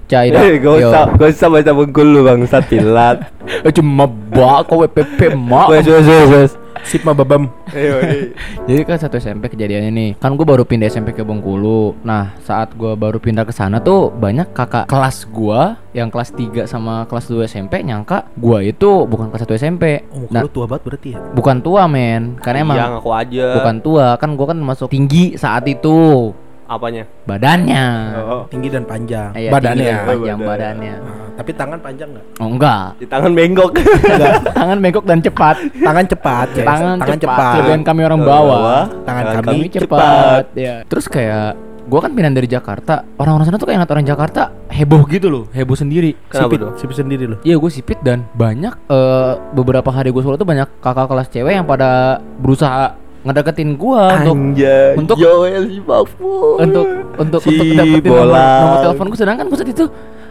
[0.07, 0.41] cai dah.
[0.47, 3.17] Eh, gak usah, gak usah baca Bengkulu bang, pilat.
[3.65, 5.73] Eh, cuma bak kau WPP mak.
[5.73, 6.51] Wes, wes, wes,
[6.81, 7.51] Sip mah babam.
[7.69, 8.33] Ayo, ayo.
[8.67, 10.09] Jadi kan satu SMP kejadiannya nih.
[10.15, 11.93] Kan gue baru pindah SMP ke Bengkulu.
[12.01, 16.65] Nah, saat gue baru pindah ke sana tuh banyak kakak kelas gua yang kelas 3
[16.65, 19.83] sama kelas 2 SMP nyangka gua itu bukan kelas 1 SMP.
[20.09, 21.19] Oh, Nah, lu tua banget berarti ya?
[21.31, 22.37] bukan tua men.
[22.37, 23.45] Karena emang Iya, ngaku aja.
[23.55, 24.05] bukan tua.
[24.15, 26.29] Kan gua kan masuk tinggi saat itu
[26.69, 27.03] Apanya?
[27.25, 27.85] badannya.
[28.15, 28.43] Oh.
[28.45, 29.33] Tinggi dan panjang.
[29.33, 29.73] Iya, Badannya.
[29.73, 30.75] tinggi dan panjang Oh, badan.
[30.77, 30.93] badannya.
[31.01, 32.25] Ah, tapi tangan panjang nggak?
[32.37, 32.85] Oh enggak.
[32.95, 33.71] Di tangan bengkok.
[34.53, 35.55] Tangan bengkok dan cepat.
[35.75, 36.47] Tangan cepat.
[36.53, 36.65] Ces.
[36.65, 37.53] Tangan, cepat.
[37.55, 38.81] Kelebihan kami orang Bawah.
[39.01, 40.43] Tangan Tangan kami Kami cepat.
[40.53, 40.75] Ya.
[40.85, 41.57] Terus kayak
[41.89, 43.01] gua kan pindah dari Jakarta.
[43.17, 46.13] Orang-orang sana tuh kayak ngeliat orang Jakarta heboh gitu loh, heboh sendiri.
[46.29, 46.71] Kenapa Sipit, tuh?
[46.77, 47.39] sipit sendiri loh.
[47.41, 51.57] Iya gue sipit dan banyak eh, beberapa hari gue solo tuh banyak kakak kelas cewek
[51.57, 52.93] yang pada berusaha
[53.29, 54.91] ngedeketin gua untuk Anjay.
[54.95, 56.33] untuk- Joel si Bakfu.
[56.57, 58.47] untuk untuk Si untuk dapetin nomor, bola.
[58.59, 59.85] nomor telepon gue sedangkan gue saat itu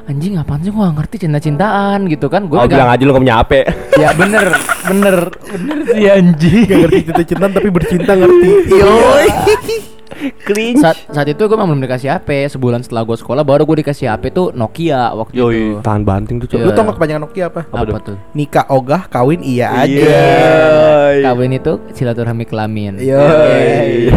[0.05, 3.23] anjing apaan sih gua gak ngerti cinta-cintaan gitu kan gue Oh, bilang aja lu gak
[3.23, 3.53] punya HP.
[3.95, 4.47] ya bener
[4.85, 8.51] bener bener sih anjing Gak ngerti cinta-cintaan tapi bercinta ngerti.
[8.75, 9.27] Yoi.
[10.43, 10.81] Cringe.
[10.81, 14.33] saat saat itu gue belum dikasih HP sebulan setelah gue sekolah baru gue dikasih HP
[14.33, 15.57] tuh Nokia waktu Yoi.
[15.77, 16.59] itu Tahan banting tuh, Cok.
[16.59, 16.65] Iya.
[16.65, 17.61] Lu tau gak kepanjangan Nokia apa?
[17.69, 18.17] Apa apa, tuh?
[18.33, 19.89] Nikah ogah, kawin iya aja.
[19.89, 21.25] Iya.
[21.29, 24.09] kawin itu silaturahmi kelamin Yoi.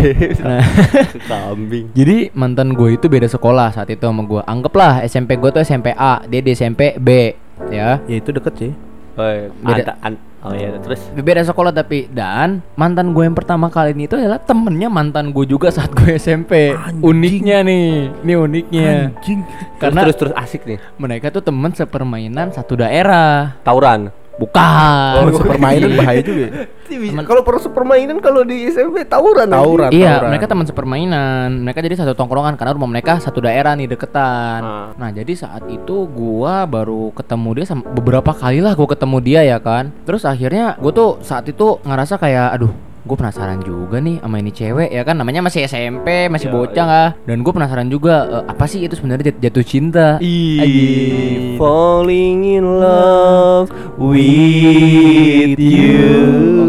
[0.41, 0.63] Nah.
[1.29, 1.91] Kambing.
[1.91, 4.41] Jadi mantan gue itu beda sekolah saat itu sama gue.
[4.43, 7.35] Anggaplah SMP gue tuh SMP A, dia di SMP B,
[7.69, 7.99] ya.
[8.03, 8.71] Ya itu deket sih.
[9.11, 9.93] Oi, Beda.
[9.93, 14.09] anta- an- Oh iya, terus beda sekolah tapi dan mantan gue yang pertama kali ini
[14.09, 17.05] itu adalah temennya mantan gue juga saat gue SMP Anjing.
[17.05, 19.45] uniknya nih ini uniknya Anjing.
[19.77, 20.81] karena terus terus, terus asik nih.
[20.97, 24.09] mereka tuh temen sepermainan satu daerah Tauran.
[24.41, 26.41] Bukan Oh, permainan bahaya juga.
[26.41, 26.51] ya?
[26.89, 29.47] Teman- Kalau perlu permainan kalau di SMP tawuran.
[29.47, 29.93] Tauran.
[29.93, 30.29] Iya, tauran.
[30.29, 31.47] mereka teman sepermainan.
[31.61, 34.59] Mereka jadi satu tongkrongan karena rumah mereka satu daerah nih deketan.
[34.59, 34.89] Ah.
[34.97, 39.41] Nah, jadi saat itu gua baru ketemu dia sama beberapa kali lah gua ketemu dia
[39.45, 39.93] ya kan.
[40.03, 44.49] Terus akhirnya gua tuh saat itu ngerasa kayak aduh gue penasaran juga nih sama ini
[44.49, 48.43] cewek ya kan namanya masih SMP masih Ya, bocah lah dan gue penasaran juga eh,
[48.45, 56.13] apa sih itu sebenarnya jat- jatuh cinta Ih, falling in love with you.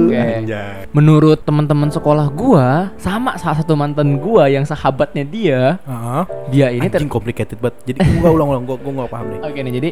[0.03, 0.17] Oke.
[0.43, 0.89] Anjay.
[0.91, 6.23] menurut teman-teman sekolah gua sama salah satu mantan gua yang sahabatnya dia Heeh.
[6.49, 7.81] dia ini Anjing complicated banget.
[7.87, 9.41] Jadi gua ulang-ulang gua gua nggak paham nih.
[9.43, 9.91] Oke nih jadi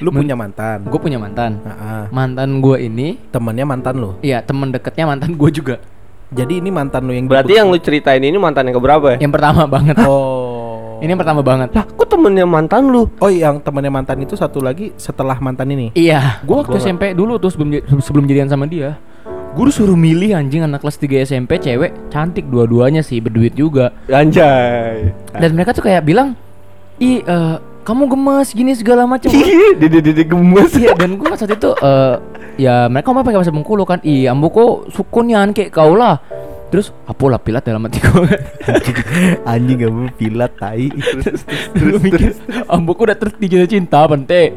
[0.00, 0.78] Lu Men- punya mantan.
[0.82, 2.02] gue punya mantan Heeh.
[2.08, 4.16] mantan gue ini Temennya mantan lu.
[4.18, 5.76] Iya temen deketnya mantan gue juga
[6.30, 9.18] Jadi ini mantan lu yang Berarti yang lu ceritain ini mantan yang keberapa ya?
[9.20, 10.96] Yang pertama banget Oh.
[10.98, 13.10] Ini yang pertama banget Lah, kok temennya mantan lu?
[13.18, 15.90] Oh, yang temennya mantan itu satu lagi setelah mantan ini.
[15.92, 17.68] Iya Gue waktu SMP dulu tuh sebelum,
[17.98, 18.96] sebelum jadian sama dia
[19.52, 25.12] Gue suruh milih anjing anak kelas 3 SMP cewek Cantik dua-duanya sih berduit juga Anjay.
[25.30, 26.32] Dan mereka tuh kayak bilang
[26.96, 29.28] Ih eh, kamu gemes gini segala macam
[29.76, 30.70] Dede dede gemes.
[30.78, 32.14] Iya dan gue saat itu eh
[32.56, 36.22] ya mereka mau pakai bahasa Bengkulu kan Ih ambu kok sukunnya kayak kau lah
[36.72, 38.32] Terus apa lah pilat dalam hati gue
[39.50, 40.88] Anjing gak mau pilat tai.
[41.76, 42.32] Gue mikir
[42.64, 44.56] ambu kok udah terus dijatuh cinta pante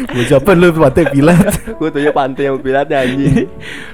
[0.00, 1.76] Gua siapa lu pantai pilat.
[1.76, 3.44] Gue tuh ya pantai yang pilatnya anjing.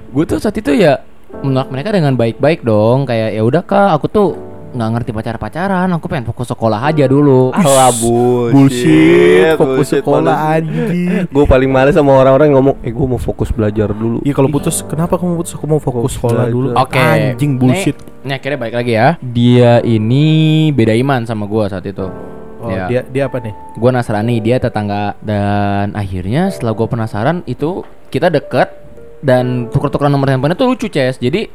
[0.07, 1.03] gue tuh saat itu ya
[1.43, 4.28] menolak mereka dengan baik-baik dong kayak ya udah kak aku tuh
[4.69, 8.53] nggak ngerti pacar pacaran aku pengen fokus sekolah aja dulu Alah bullshit.
[8.53, 10.61] Bullshit, fokus sekolah malas.
[10.61, 11.25] anjing.
[11.27, 14.21] Gue paling males sama orang-orang yang ngomong, eh gue mau fokus belajar dulu.
[14.21, 15.53] Iya kalau putus, kenapa kamu putus?
[15.55, 16.53] Aku mau fokus Fokus sekolah belajar.
[16.53, 16.69] dulu.
[16.75, 16.99] Oke.
[16.99, 17.97] Anjing bullshit.
[17.97, 19.09] Nih, nih akhirnya balik lagi ya.
[19.19, 20.27] Dia ini
[20.71, 22.07] beda iman sama gua saat itu.
[22.57, 22.85] Oh, Ya.
[22.87, 23.55] dia dia apa nih?
[23.75, 28.73] Gua Nasrani, dia tetangga dan akhirnya setelah gua penasaran itu kita deket
[29.21, 31.17] dan tuker-tukeran nomor handphone tuh lucu, Ces.
[31.17, 31.49] Jadi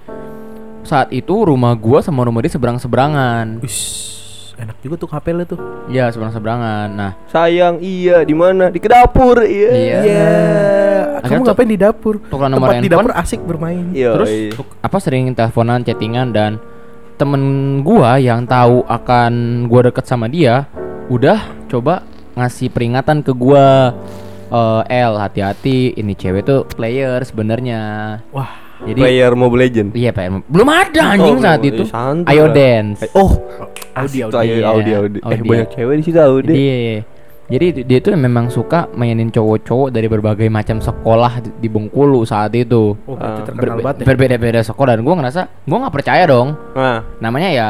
[0.84, 3.60] saat itu rumah gua sama rumah dia seberang-seberangan.
[3.60, 3.78] Wis,
[4.56, 5.60] enak juga tuh HP lu tuh.
[5.88, 6.88] Ya, seberang-seberangan.
[6.90, 8.70] Nah, Sayang, iya di mana?
[8.70, 9.70] Di ke dapur, iya.
[9.72, 9.98] Iya.
[10.02, 10.30] Iya.
[11.22, 12.16] Akhirnya Kamu ngapain di dapur?
[12.28, 13.06] tukeran nomor Tempat di handphone.
[13.06, 13.86] dapur asik bermain.
[13.94, 14.10] Iya.
[14.18, 14.32] Terus
[14.82, 16.52] apa sering teleponan, chattingan dan
[17.16, 17.44] temen
[17.82, 19.34] gua yang tahu akan
[19.70, 20.66] gua deket sama dia
[21.08, 21.38] udah
[21.70, 22.02] coba
[22.34, 23.94] ngasih peringatan ke gua
[24.52, 27.82] eh L hati-hati ini cewek tuh player sebenarnya.
[28.34, 28.50] Wah,
[28.82, 29.90] Jadi player Mobile Legend.
[29.94, 31.70] iya Pak belum ada anjing Oh, saat belum.
[31.70, 31.84] itu.
[31.84, 33.00] Eh, santai Ayo dance.
[33.14, 33.32] Oh,
[33.94, 34.34] Audi, Audi.
[34.34, 35.20] Audi, Iya, Audi, Audi.
[35.20, 35.48] Eh, Audi.
[35.48, 36.52] banyak cewek di situ Audi.
[36.52, 36.70] Jadi
[37.48, 42.96] jadi dia tuh memang suka mainin cowok-cowok dari berbagai macam sekolah di- Bengkulu saat itu.
[43.06, 43.44] Oh, ya.
[44.02, 46.56] berbeda-beda sekolah dan gua ngerasa gua nggak percaya dong.
[46.72, 47.68] Nah, namanya ya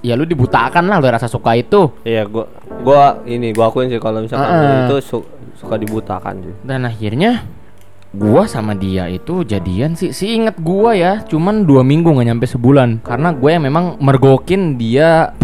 [0.00, 2.48] ya lu dibutakan lah lu rasa suka itu iya gua
[2.80, 4.88] gua ini gua akuin sih kalau misalkan Ah.
[4.88, 6.54] itu su- suka dibutakan sih.
[6.64, 7.44] dan akhirnya
[8.10, 10.10] gua sama dia itu jadian sih.
[10.10, 13.06] Sih inget gua ya cuman dua minggu nggak nyampe sebulan.
[13.06, 15.34] Karena gue yang memang mergokin dia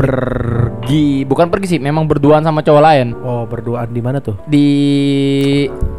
[0.86, 4.38] pergi bukan pergi sih memang berduaan sama cowok lain Oh, berduaan di mana tuh?
[4.46, 4.66] di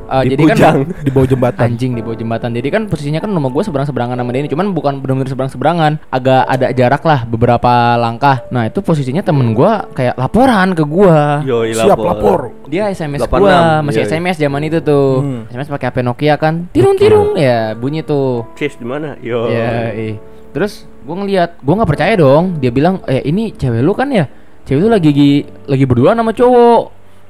[0.07, 0.57] eh, Di jadi Bujang.
[0.57, 1.59] kan Di bawah jembatan.
[1.61, 4.49] anjing di bawah jembatan jadi kan posisinya kan rumah gue seberang seberangan sama dia ini
[4.49, 7.67] cuman bukan benar-benar seberang seberangan agak ada jarak lah beberapa
[7.97, 12.55] langkah nah itu posisinya temen gue kayak laporan ke gue Yoi, Siap lapor.
[12.65, 14.07] dia SMS 86, gua masih iya.
[14.07, 15.43] SMS zaman itu tuh Hmm.
[15.49, 19.19] SMS pakai HP Nokia kan tirung tirung ya bunyi tuh Sis di mana?
[19.19, 19.47] Yo.
[19.47, 20.15] ya ih.
[20.49, 24.25] terus gua ngeliat gua nggak percaya dong dia bilang eh ini cewek lu kan ya
[24.67, 26.81] cewek lu lagi lagi berdua sama cowok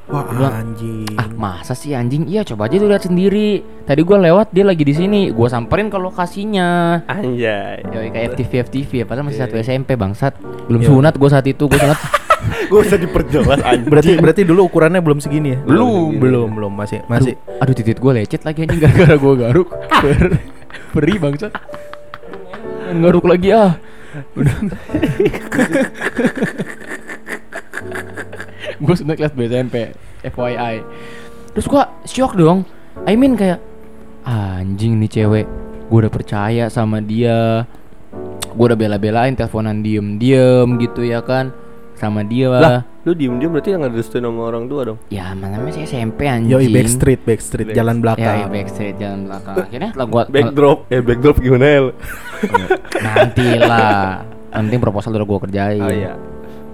[0.07, 1.03] Wah, Bilang, anjing.
[1.13, 4.81] ah masa sih anjing iya coba aja lu lihat sendiri tadi gua lewat dia lagi
[4.81, 7.83] di sini gua samperin ke lokasinya Anjay.
[7.85, 9.53] Yoi, kayak FTV FTV ya padahal masih satu.
[9.57, 10.33] SMP bangsat
[10.65, 10.87] belum Iya.
[10.87, 11.99] sunat gua saat itu gua sunat
[12.67, 13.91] Gua usah diperjelas anjing.
[13.91, 15.57] Berarti berarti dulu ukurannya belum segini ya?
[15.59, 16.15] Belum.
[16.15, 17.35] belum, belum masih masih.
[17.59, 20.39] Aduh titit gue lecet lagi anjing gara-gara gue garuk Per-
[20.89, 21.51] Perih bangsat
[22.95, 23.75] Garuk lagi ah
[24.33, 24.55] Udah
[28.85, 29.75] Gue sudah kelas SMP
[30.21, 30.75] FYI
[31.53, 32.65] Terus gue shock dong
[33.05, 33.57] I mean kayak
[34.23, 35.45] Anjing nih cewek
[35.87, 37.65] Gue udah percaya sama dia
[38.53, 41.49] Gue udah bela-belain teleponan diem-diem gitu ya kan
[41.97, 44.99] Sama dia Lah, lu diem-diem berarti yang ada restuin sama orang tua dong.
[45.07, 48.35] Ya mana namanya sih SMP anjing Yoi backstreet, backstreet, Back- jalan Ya, belakang.
[48.37, 49.55] ya backstreet jalan belakang.
[49.65, 50.77] Akhirnya setelah gua Backdrop.
[50.91, 51.79] Eh, backdrop gimana ya?
[53.01, 54.27] nanti lah.
[54.51, 55.81] Penting proposal udah gua kerjain.
[55.81, 56.13] Oh iya.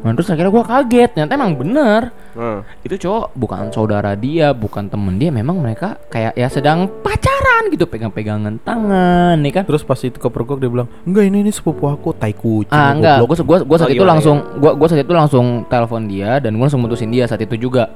[0.03, 2.01] Nah, terus akhirnya gue kaget, ternyata emang bener
[2.33, 7.69] Nah, itu cowok bukan saudara dia, bukan temen dia, memang mereka kayak ya sedang pacaran
[7.69, 9.63] gitu, pegang-pegangan tangan, nih kan?
[9.69, 13.21] Terus pas itu kepergok dia bilang, "Enggak, ini ini sepupu aku, tai kucing." Ah enggak,
[13.21, 16.09] goblok." gue gua, gua saat Oh, itu gimana, langsung gua gua saat itu langsung telepon
[16.09, 17.93] dia dan gue langsung mutusin dia saat itu juga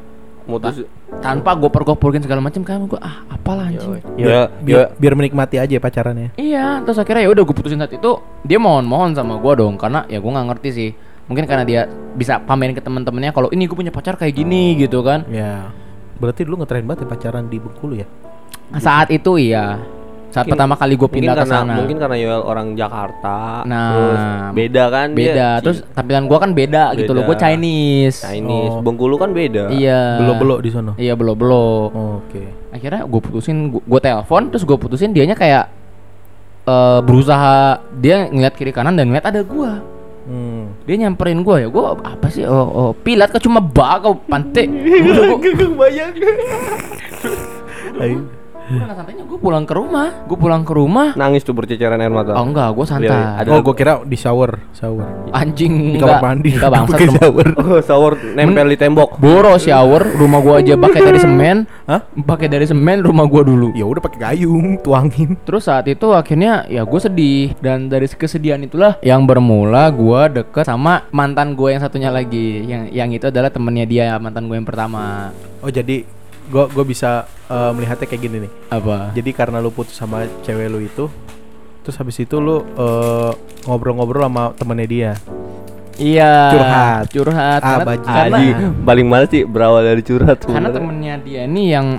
[0.47, 0.79] mutus
[1.19, 3.99] tanpa gue pergok-pergokin segala macam kan gue ah apalah anjing.
[4.15, 6.31] ya, biar, ya, biar menikmati aja pacarannya.
[6.39, 8.11] Iya, terus akhirnya ya udah gue putusin saat itu
[8.47, 10.89] dia mohon-mohon sama gue dong karena ya gue nggak ngerti sih.
[11.27, 11.81] Mungkin karena dia
[12.13, 15.27] bisa pamerin ke temen-temennya kalau ini gue punya pacar kayak gini gitu kan.
[15.27, 15.69] Ya.
[16.17, 18.07] Berarti dulu ngetren banget ya pacaran di Bengkulu ya?
[18.75, 19.79] Saat itu iya.
[20.27, 21.73] Saat Mungkin- pertama kali gue pindah ke sana.
[21.73, 24.23] mungkin karena Yoel orang Jakarta Nah, terus
[24.53, 25.47] beda kan dia beda.
[25.49, 27.23] Ci- Terus tampilan gua kan beda, gitu loh.
[27.23, 27.43] Gue Beda.
[27.47, 28.17] Chinese.
[28.23, 28.83] Chinese Oh.
[28.83, 30.19] Bengkulu kan beda Iya.
[30.19, 30.91] Belok-belok di sono.
[30.95, 31.89] Iya, belok-belok.
[31.91, 32.43] Oh, Oke.
[32.69, 35.71] Akhirnya gue putusin, gue telepon, terus gue putusin dianya kayak
[36.65, 39.79] eh berusaha dia ngeliat kiri kanan dan ngeliat ada gua.
[40.27, 40.75] Hmm.
[40.83, 42.43] Dia nyamperin gua ya, gua apa sih?
[42.43, 44.67] Oh, oh pilat kok cuma bakau pantai.
[47.97, 48.36] Ayo.
[48.67, 51.07] Udah nggak santainya gue pulang ke rumah, gue pulang ke rumah.
[51.15, 53.07] nangis tuh berceceran air mata Oh enggak, gue santai.
[53.07, 55.07] Iya, ada- Oh, gua kira di shower, shower.
[55.31, 56.49] Anjing Di enggak, kamar mandi.
[56.51, 57.47] enggak bangsat Pakai rumah- shower.
[57.57, 61.57] oh shower nempel di tembok Boros shower, rumah gua aja pakai dari semen.
[61.85, 62.01] Hah?
[62.03, 63.71] Pakai dari semen rumah gua dulu.
[63.71, 65.39] Ya udah pakai gayung, tuangin.
[65.41, 70.63] Terus saat itu akhirnya ya gue sedih dan dari kesedihan itulah yang bermula gua deket
[70.63, 74.65] sama mantan gue yang satunya lagi yang yang itu adalah temennya dia mantan gue yang
[74.65, 76.05] pertama Oh, jadi
[76.47, 78.51] gua gua bisa eh, melihatnya kayak gini nih.
[78.71, 81.05] apa Jadi karena lu putus sama cewek lu itu,
[81.83, 83.31] terus habis itu lu eh,
[83.65, 85.11] ngobrol-ngobrol sama temennya dia.
[85.97, 87.05] iya Curhat.
[87.09, 91.73] curhat Ah, karena, karena, Anjing, paling males sih berawal dari curhat karena temennya dia ini
[91.73, 91.97] yang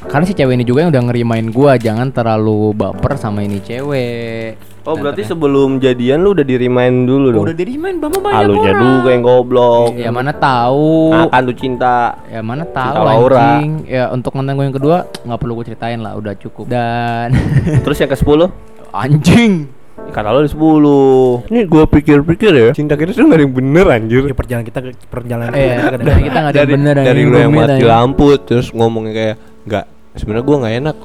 [0.00, 4.58] karena si cewek ini juga yang udah ngerimain gua jangan terlalu baper sama ini cewek
[4.82, 7.42] Oh berarti ternyata- sebelum jadian lu udah di remind dulu dong?
[7.42, 8.80] udah dirimain bama banyak Alunya orang.
[8.80, 9.88] juga yang goblok.
[9.94, 11.12] Ya mana tahu.
[11.12, 11.96] Akan tuh cinta.
[12.26, 13.40] Ya mana tahu Cinta Laura.
[13.54, 13.72] anjing.
[13.84, 16.64] Ya untuk mantan gue yang kedua nggak perlu gue ceritain lah, udah cukup.
[16.64, 17.36] Dan
[17.84, 18.48] Terus yang ke 10
[18.90, 19.52] anjing.
[20.00, 22.70] Kata lo di 10 Ini gua pikir-pikir ya.
[22.72, 24.22] Cinta kita tuh gak ada yang bener anjir.
[24.24, 27.20] Ya perjalanan kita perjalanan Eh, kita kan dari kita nggak ada yang dari, bener dari
[27.20, 29.84] yang lu yang mati lampu Terus ngomongnya kayak Nggak
[30.16, 30.96] sebenarnya gua nggak enak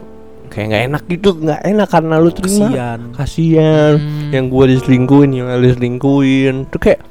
[0.56, 3.00] Kayak nggak enak gitu nggak enak karena lu terima Kasian.
[3.12, 4.32] Kasian Hmm.
[4.32, 7.02] Yang gua diselingkuhin Yang lu diselingkuhin Tuh kayak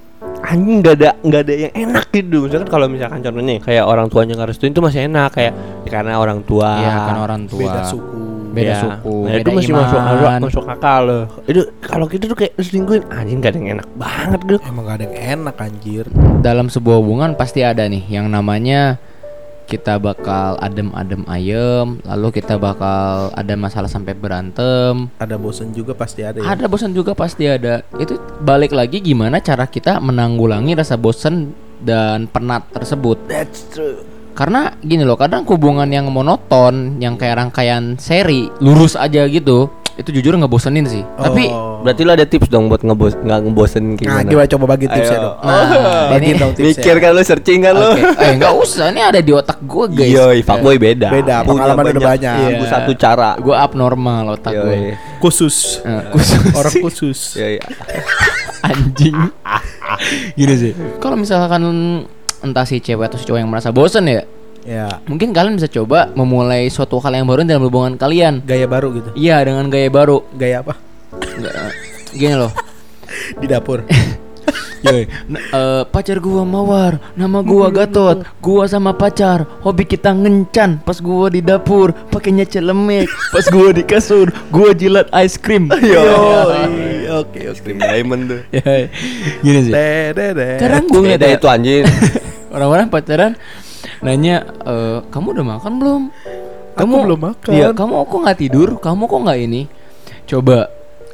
[0.44, 4.32] anjing nggak ada nggak ada yang enak gitu misalkan kalau misalkan contohnya kayak orang tuanya
[4.34, 7.60] nggak restuin itu masih enak kayak ya karena orang tua Iya kan orang tua.
[7.60, 8.20] beda suku.
[8.54, 9.80] Beda Ya, suku, nah, beda itu masih iman.
[9.80, 13.70] masuk masuk, masuk akal loh itu kalau kita tuh kayak selingkuhin anjing gak ada yang
[13.74, 16.04] enak banget gitu Emang gak ada yang enak anjir.
[16.38, 19.00] Dalam sebuah hubungan pasti ada nih yang namanya
[19.64, 26.20] kita bakal adem-adem ayem, lalu kita bakal ada masalah sampai berantem, Ada bosen juga pasti
[26.22, 26.44] ada ya.
[26.52, 27.80] ada bosan juga pasti ada.
[27.96, 33.28] Itu balik lagi gimana cara kita menanggulangi rasa bosan dan penat tersebut.
[33.28, 34.00] that's true
[34.34, 40.10] Karena gini loh, kadang hubungan yang monoton, yang kayak rangkaian seri, lurus aja gitu, itu
[40.10, 41.02] jujur ngebosenin sih.
[41.14, 41.78] Tapi Oh.
[41.80, 45.18] berarti lo ada tips dong buat ngebos nggak ngebosen Nah, gimana gimana coba bagi tipsnya
[45.18, 45.36] dong.
[45.38, 45.62] Nah,
[46.10, 46.74] Bagi ini- dong tipsnya.
[46.76, 49.84] mikir kan lo searching kan lo Oke, eh nggak usah, ini ada di otak gue
[49.92, 50.10] guys.
[50.10, 52.34] Yoi, fuckboy beda Beda, Punya pengalaman udah banyak.
[52.40, 54.98] Seribu satu cara Gue abnormal otak gue.
[55.18, 55.78] Khusus.
[55.80, 57.18] Eh, khusus Orang khusus.
[57.36, 57.56] Yoi.
[58.64, 59.14] anjing.
[60.34, 60.72] Gini sih.
[60.98, 61.62] Kalau misalkan
[62.40, 64.24] entah si cewek atau si cowok yang merasa bosen ya,
[64.64, 68.40] Ya, mungkin kalian bisa coba memulai suatu hal yang baru dalam hubungan kalian.
[68.48, 69.12] gaya baru gitu.
[69.12, 70.24] Iya, dengan gaya baru.
[70.32, 70.80] Gaya apa?
[71.12, 71.52] Nggak,
[72.16, 72.48] gini loh.
[73.40, 73.84] Di dapur.
[74.84, 75.04] Yoi.
[75.08, 81.32] Eh, pacar gua mawar, nama gua Gatot, gua sama pacar, hobi kita ngencan, pas gua
[81.32, 85.72] di dapur, pakainya celemek, pas gua di kasur, gua jilat ice cream.
[85.80, 86.04] Yo.
[86.04, 87.56] Oke, oke.
[87.56, 88.40] Scream Diamond tuh
[89.40, 89.72] Gini sih.
[89.72, 90.60] Dedede.
[90.60, 91.84] Kadang gua ngeliat ya, itu anjing
[92.54, 93.32] orang-orang pacaran
[94.00, 96.02] nanya, "Eh, kamu udah makan belum?
[96.74, 97.52] Aku belum makan.
[97.54, 98.68] Iya, kamu kok nggak tidur?
[98.82, 99.62] Kamu kok nggak ini?
[100.26, 100.66] Coba,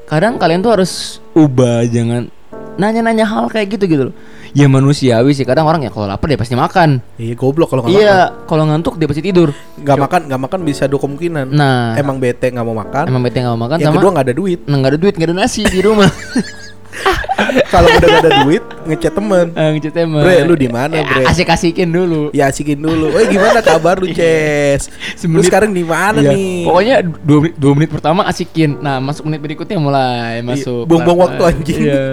[0.09, 2.33] kadang kalian tuh harus ubah, jangan
[2.81, 4.15] nanya-nanya hal kayak gitu gitu loh.
[4.51, 5.47] Ya manusiawi sih.
[5.47, 6.99] Kadang orang ya kalau lapar dia pasti makan.
[7.21, 9.55] Iya, goblok kalau Iya, kalau ngantuk dia pasti tidur.
[9.79, 11.55] Nggak makan, nggak makan bisa dua kemungkinan.
[11.55, 13.05] Nah, Emang bete nggak mau makan.
[13.07, 14.61] emang bete nggak mau makan yang sama kedua nggak ada duit.
[14.67, 16.11] nah, nggak ada duit, nggak ada nasi di rumah.
[17.73, 19.47] Kalau udah nggak ada duit, ngechat temen.
[19.55, 20.23] Eh, ngechat emang.
[20.23, 21.25] Bre, lu di mana, Bre?
[21.25, 22.31] Asik-asikin dulu.
[22.31, 23.11] Ya asikin dulu.
[23.11, 24.91] Oh gimana kabar lu, Ces?
[25.25, 26.31] Lu sekarang di mana Iya.
[26.31, 26.67] nih?
[26.67, 28.79] Pokoknya dua menit, dua menit pertama asikin.
[28.79, 30.85] Nah, masuk menit berikutnya mulai masuk.
[30.85, 31.81] buang-buang waktu, anjing.
[31.87, 32.05] Iya.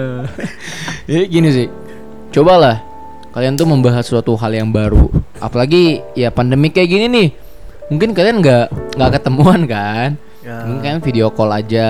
[1.08, 1.66] Jadi gini sih.
[2.30, 2.80] Cobalah
[3.30, 5.10] kalian tuh membahas suatu hal yang baru.
[5.38, 7.28] Apalagi ya pandemi kayak gini nih.
[7.88, 8.66] Mungkin kalian nggak
[8.96, 10.18] nggak ketemuan kan?
[10.42, 10.64] Ya.
[10.64, 11.88] Mungkin kalian video call aja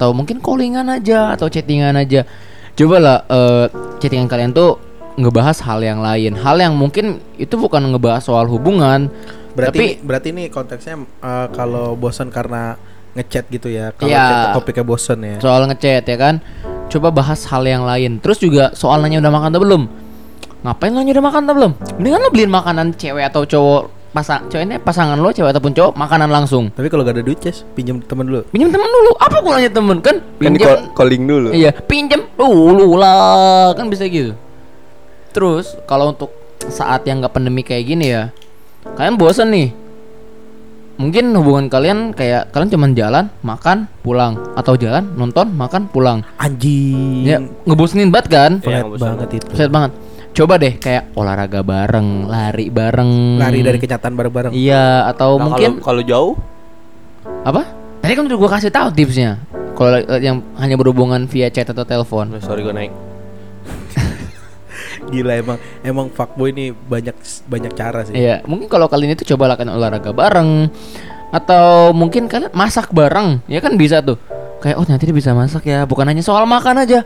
[0.00, 2.24] atau mungkin callingan aja atau chattingan aja.
[2.72, 3.66] Cobalah eh,
[4.00, 4.80] chattingan kalian tuh
[5.20, 6.40] ngebahas hal yang lain.
[6.40, 9.12] Hal yang mungkin itu bukan ngebahas soal hubungan,
[9.52, 12.80] Berarti tapi berarti ini konteksnya eh, kalau bosan karena
[13.12, 13.92] ngechat gitu ya.
[13.92, 15.36] Kalau chat topiknya bosan ya.
[15.36, 16.40] soal ngechat ya kan.
[16.88, 18.24] Coba bahas hal yang lain.
[18.24, 19.82] Terus juga soal nanya udah makan atau belum.
[20.64, 21.72] Ngapain lo nanya udah makan atau belum?
[22.00, 26.30] Mendingan lo beliin makanan cewek atau cowok pasang ceweknya pasangan lo cewek ataupun cowok makanan
[26.30, 26.70] langsung.
[26.74, 28.42] Tapi kalau gak ada duit, Ces, pinjam teman dulu.
[28.50, 29.14] Pinjam teman dulu.
[29.16, 30.18] Apa gunanya temen kan?
[30.18, 31.48] Kan Pinjam call- calling dulu.
[31.54, 34.34] Iya, pinjam dulu lah, kan bisa gitu.
[35.30, 36.34] Terus kalau untuk
[36.66, 38.34] saat yang nggak pandemi kayak gini ya,
[38.98, 39.70] kalian bosen nih.
[41.00, 46.20] Mungkin hubungan kalian kayak kalian cuman jalan, makan, pulang, atau jalan, nonton, makan, pulang.
[46.36, 47.24] Anjing.
[47.24, 48.52] Ya ngebosenin banget kan?
[48.60, 49.00] Bosan.
[49.00, 49.48] banget itu.
[49.56, 49.96] Set banget.
[50.30, 53.42] Coba deh kayak olahraga bareng, lari bareng.
[53.42, 54.52] Lari dari kenyataan bareng-bareng.
[54.54, 56.32] Iya, atau Nah, mungkin kalau kalau jauh
[57.42, 57.66] apa?
[58.00, 59.42] Tadi kan udah gua kasih tahu tipsnya.
[59.74, 62.30] Kalau eh, yang hanya berhubungan via chat atau telepon.
[62.36, 62.92] Oh, sorry gue naik.
[65.10, 67.16] Gila emang emang fuckboy ini banyak
[67.50, 68.14] banyak cara sih.
[68.14, 70.70] Iya, mungkin kalau kalian itu coba lakukan olahraga bareng
[71.34, 74.18] atau mungkin kalian masak bareng, ya kan bisa tuh.
[74.60, 77.02] Kayak oh nanti dia bisa masak ya, bukan hanya soal makan aja.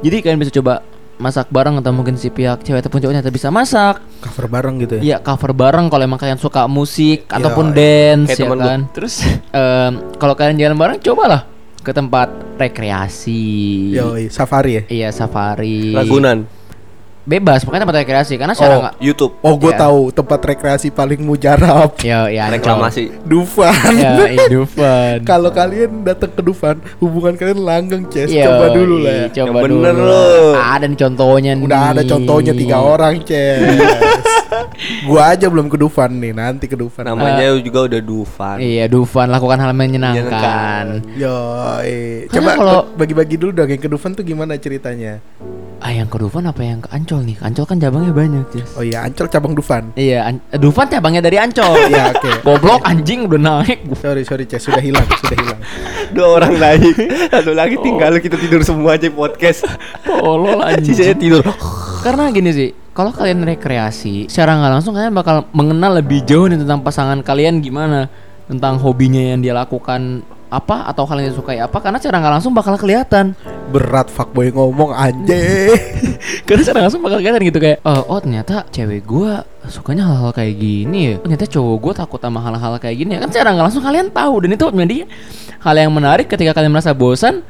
[0.00, 0.84] Jadi kalian bisa coba
[1.20, 4.00] masak bareng atau mungkin si pihak cewek ataupun cowoknya bisa masak.
[4.18, 5.02] Cover bareng gitu ya.
[5.04, 7.76] Iya, cover bareng kalau emang kalian suka musik Iya, ataupun iya.
[7.76, 8.66] dance Kayak ya temen gua.
[8.66, 8.80] kan.
[8.90, 9.14] Terus
[9.52, 11.44] em, kalau kalian jalan bareng cobalah
[11.80, 13.42] ke tempat rekreasi.
[13.94, 14.82] Yoi, safari ya.
[14.88, 15.92] Iya, safari.
[15.92, 16.44] Ragunan.
[17.30, 18.80] Bebas, pokoknya tempat rekreasi karena secara Oh.
[18.82, 19.32] nggak YouTube.
[19.38, 19.78] Oh, gue Iya.
[19.78, 21.94] tahu tempat rekreasi paling mujarab.
[22.02, 22.50] ya ya.
[22.50, 23.22] Reklamasi.
[23.22, 23.70] Dufan.
[23.94, 24.18] Ya,
[24.50, 25.22] Dufan.
[25.22, 28.26] Kalau kalian datang ke Dufan, hubungan kalian langgeng, Ces.
[28.28, 29.26] Yo, Coba dulu lah ya.
[29.30, 30.10] Coba Yang bener dulu.
[30.10, 30.26] lo.
[30.58, 31.64] Ada nih contohnya nih.
[31.64, 33.62] Udah ada contohnya tiga orang, Ces.
[35.06, 37.06] gua aja belum ke Dufan nih, nanti ke Dufan.
[37.06, 38.58] Namanya juga udah Dufan.
[38.58, 40.18] Iya, Dufan lakukan hal menyenangkan.
[40.26, 40.86] Menyenangkan.
[41.14, 41.36] Yo,
[42.28, 45.22] coba kalau- bagi-bagi dulu dong yang ke Dufan tuh gimana ceritanya?
[45.80, 47.36] Ah, yang ke Dufan apa yang ke Ancol nih?
[47.38, 48.74] Ancol kan cabangnya banyak, Jess.
[48.74, 49.92] Oh iya, Ancol cabang Dufan.
[49.94, 51.72] Iya, An- Dufan cabangnya dari Ancol.
[51.90, 52.30] Iya, oke.
[52.42, 53.78] Goblok anjing udah naik.
[53.96, 55.60] Sorry, sorry, Ces, sudah hilang, sudah hilang.
[56.10, 56.94] Dua orang naik,
[57.32, 59.66] satu lagi tinggal kita tidur semua aja podcast.
[60.02, 61.18] Tolol Sisanya anjing.
[61.18, 61.44] tidur.
[62.00, 66.58] Karena gini sih, kalau kalian rekreasi, secara nggak langsung kalian bakal mengenal lebih jauh nih
[66.58, 68.08] tentang pasangan kalian gimana,
[68.48, 72.50] tentang hobinya yang dia lakukan apa atau hal yang disukai apa karena secara nggak langsung
[72.50, 73.38] bakal kelihatan
[73.70, 75.70] Berat fuckboy ngomong anjing.
[76.46, 80.58] karena secara langsung bakal kelihatan gitu kayak oh, oh ternyata cewek gua sukanya hal-hal kayak
[80.58, 83.84] gini ya ternyata cowok gua takut sama hal-hal kayak gini ya kan secara nggak langsung
[83.86, 84.98] kalian tahu dan itu menjadi
[85.62, 87.46] hal yang menarik ketika kalian merasa bosan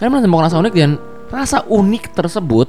[0.00, 0.92] kalian merasa merasa unik dan
[1.28, 2.68] rasa unik tersebut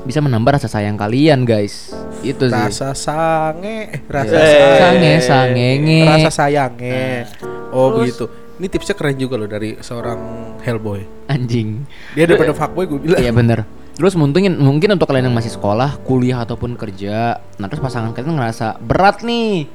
[0.00, 4.48] bisa menambah rasa sayang kalian guys itu sih rasa sange, eh, rasa Eh.
[4.52, 7.24] sange, sange sangenge rasa sayangnya.
[7.72, 8.28] Oh begitu.
[8.60, 10.20] Ini tipsnya keren juga loh dari seorang
[10.60, 11.24] Hellboy.
[11.32, 13.20] anjing Dia daripada fuckboy gue bilang.
[13.24, 13.64] Iya bener
[13.96, 18.32] Terus mungkin mungkin untuk kalian yang masih sekolah, kuliah ataupun kerja, nah terus pasangan kalian
[18.32, 19.68] ngerasa berat nih,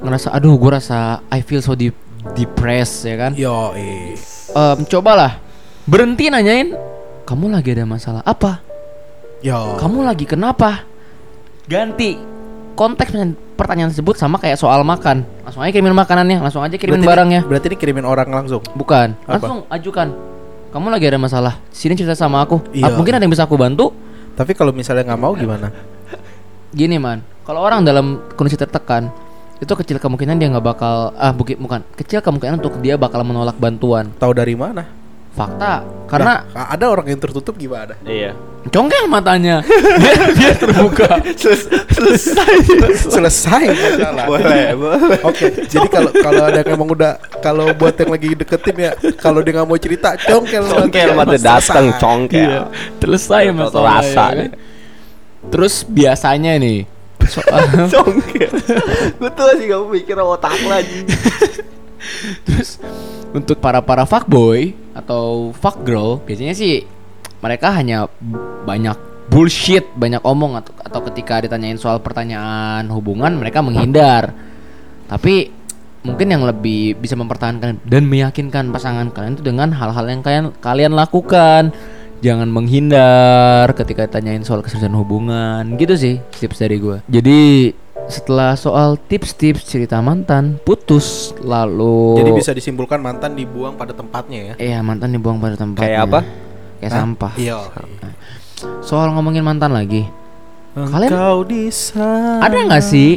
[0.00, 1.92] ngerasa aduh gue rasa I feel so deep
[2.32, 3.32] depressed ya kan?
[3.36, 4.16] Yo, eh.
[4.56, 5.36] Em, cobalah
[5.84, 6.72] berhenti nanyain
[7.28, 8.64] kamu lagi ada masalah apa?
[9.44, 9.76] Yo.
[9.76, 10.88] Kamu lagi kenapa?
[11.68, 12.37] Ganti
[12.78, 13.10] konteks
[13.58, 15.26] pertanyaan- tersebut sama kayak soal makan.
[15.42, 17.40] Langsung aja kirimin makanannya, langsung aja kirimin Berarti barangnya.
[17.42, 18.62] Ini, berarti ini kirimin orang langsung.
[18.78, 19.34] Bukan, Apa?
[19.34, 20.08] langsung ajukan.
[20.70, 21.58] Kamu lagi ada masalah.
[21.74, 22.62] Sini cerita sama aku.
[22.70, 22.92] Iya.
[22.92, 23.90] Ah, Mungkin ada yang bisa aku bantu.
[24.38, 25.74] Tapi kalau misalnya nggak mau gimana?
[26.70, 29.10] Gini man, kalau orang dalam kondisi tertekan
[29.58, 33.58] itu kecil kemungkinan dia nggak bakal ah buki- bukan kecil kemungkinan untuk dia bakal menolak
[33.58, 34.86] bantuan Tahu dari mana?
[35.38, 37.94] Fakta karena Nah, ada orang yang tertutup gimana?
[38.02, 38.34] Iya.
[38.68, 39.62] congkel matanya
[40.02, 41.08] biar, biar terbuka
[41.88, 42.52] Selesai.
[43.08, 44.26] Selesai masalah.
[44.28, 45.18] boleh, boleh.
[45.24, 49.40] Oke, jadi kalau kalau ada yang emang udah kalau buat yang lagi deketin ya, kalau
[49.40, 52.44] dia nggak mau cerita, congkel Congkel mata datang congkel.
[52.44, 52.60] Iya,
[53.00, 54.48] selesai masalah rasa ya nih.
[54.52, 54.66] kan?
[55.48, 56.78] terus biasanya nih
[57.28, 57.62] soal
[57.92, 58.52] Congkel.
[59.20, 61.00] Gue tuh masih gak mikir otak lagi.
[62.46, 62.80] Terus
[63.34, 66.82] untuk para para fuckboy atau fuck girl biasanya sih
[67.38, 68.10] mereka hanya
[68.66, 74.32] banyak bullshit, banyak omong atau, atau ketika ditanyain soal pertanyaan hubungan mereka menghindar.
[75.06, 75.52] Tapi
[76.02, 80.92] mungkin yang lebih bisa mempertahankan dan meyakinkan pasangan kalian itu dengan hal-hal yang kalian kalian
[80.96, 81.70] lakukan.
[82.18, 85.78] Jangan menghindar ketika ditanyain soal keseriusan hubungan.
[85.78, 86.98] Gitu sih tips dari gue.
[87.06, 87.70] Jadi
[88.08, 94.54] setelah soal tips-tips cerita mantan putus lalu Jadi bisa disimpulkan mantan dibuang pada tempatnya ya.
[94.56, 96.20] Iya mantan dibuang pada tempatnya Kayak apa?
[96.78, 96.98] Kayak Hah?
[96.98, 97.56] sampah Iya.
[98.80, 100.08] Soal ngomongin mantan lagi
[100.72, 102.40] Kalian- Engkau di sana.
[102.40, 103.10] Ada nggak sih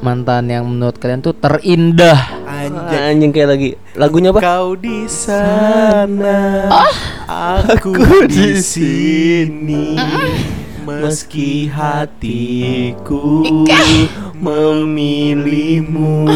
[0.00, 3.12] Mantan yang menurut kalian tuh terindah Anjay.
[3.12, 3.70] Anjing kayak lagi.
[3.94, 4.40] Lagunya apa?
[4.40, 6.92] Kau di sana, Ah.
[7.68, 7.92] aku
[8.26, 9.96] di sini,
[10.98, 13.46] Meski hatiku
[14.40, 16.26] memilihmu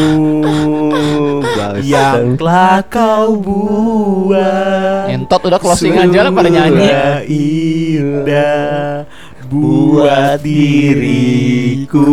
[1.82, 6.86] Yang telah kau buat Entot udah closing aja lah pada nyanyi.
[7.26, 9.04] Indah
[9.44, 12.08] buat diriku.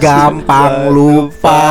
[0.00, 1.62] Gampang lupa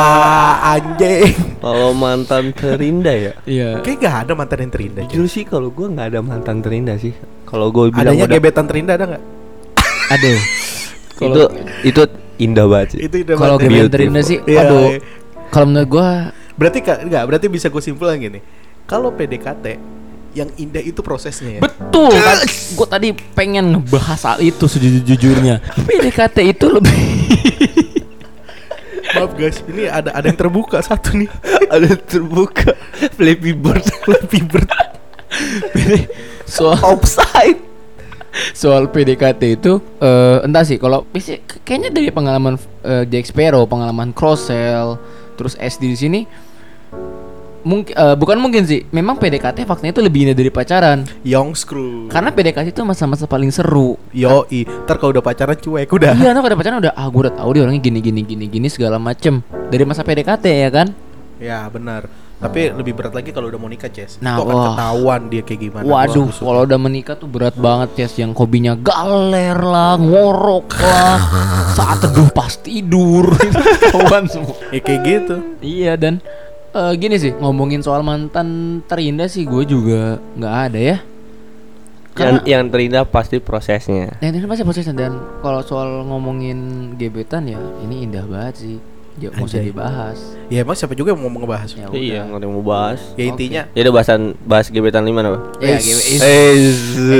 [0.77, 1.33] anjing.
[1.57, 3.33] Kalau mantan terindah ya?
[3.43, 3.69] Iya.
[3.81, 5.03] kayak gak ada mantan yang terindah.
[5.09, 7.11] Jujur sih kalau gue nggak ada mantan terindah sih.
[7.43, 9.36] Kalau gue bilang adanya udah- gebetan terindah ada nggak
[10.07, 10.37] Aduh.
[11.17, 11.41] itu
[11.83, 12.01] itu
[12.37, 12.99] indah banget sih.
[13.03, 14.85] Itu udah Kalau terindah sih, Iya, aduh.
[14.91, 14.99] iya.
[15.49, 16.07] Kalau menurut gua
[16.53, 18.39] berarti ka- nggak berarti bisa gue simpulkan gini.
[18.83, 19.65] Kalau PDKT
[20.31, 21.61] yang indah itu prosesnya ya?
[21.61, 22.13] Betul.
[22.13, 26.93] Kan gue tadi pengen ngebahas hal itu sejujurnya PDKT itu lebih
[29.07, 31.29] maaf guys ini ada ada yang terbuka satu nih.
[31.73, 32.71] Ada terbuka.
[33.19, 33.83] Flappy Bird.
[34.01, 34.71] Flappy Bird.
[36.45, 37.59] Soal Offside
[38.51, 41.05] soal PDKT itu eh, entah sih kalau
[41.65, 44.97] kayaknya dari pengalaman eh, Jack Sparrow pengalaman cross sell
[45.37, 46.21] terus SD di sini
[47.67, 51.03] mungkin eh, bukan mungkin sih memang PDKT faktanya itu lebih indah dari pacaran.
[51.27, 52.07] Young Screw.
[52.07, 53.99] Karena PDKT itu masa-masa paling seru.
[54.15, 56.15] Yoi Ntar kalau udah pacaran cuek udah.
[56.15, 58.67] Iya nah pada pacaran udah ah gue udah tahu dia orangnya gini gini gini gini
[58.71, 59.43] segala macem.
[59.67, 60.87] Dari masa PDKT ya kan?
[61.37, 64.21] Ya benar Tapi lebih berat lagi kalau udah mau nikah Ces.
[64.21, 64.65] Nah, Itu akan wah.
[64.69, 65.83] ketahuan dia kayak gimana?
[65.89, 68.21] Waduh, kalau udah menikah tuh berat banget Ces.
[68.21, 71.17] Yang hobinya galer lah, ngorok lah.
[71.77, 73.33] Saat teduh pas tidur.
[73.93, 74.53] Kawan semua.
[74.69, 75.35] Ya kayak gitu.
[75.65, 76.21] Iya dan
[76.77, 80.97] eh, gini sih ngomongin soal mantan terindah sih gue juga nggak ada ya.
[82.17, 84.13] yang, Karena yang terindah pasti prosesnya.
[84.21, 88.77] Yang ini pasti prosesnya dan kalau soal ngomongin gebetan ya ini indah banget sih.
[89.17, 89.67] Ya mau usah Anjay.
[89.67, 90.19] dibahas.
[90.45, 92.21] Ya emang siapa juga yang mau ngebahas Ya Iya udah.
[92.23, 95.39] nggak ada yang mau bahas Ya intinya Ya udah bahasan bahas gebetan lima apa?
[95.57, 95.75] Ya,
[96.21, 96.53] Eh,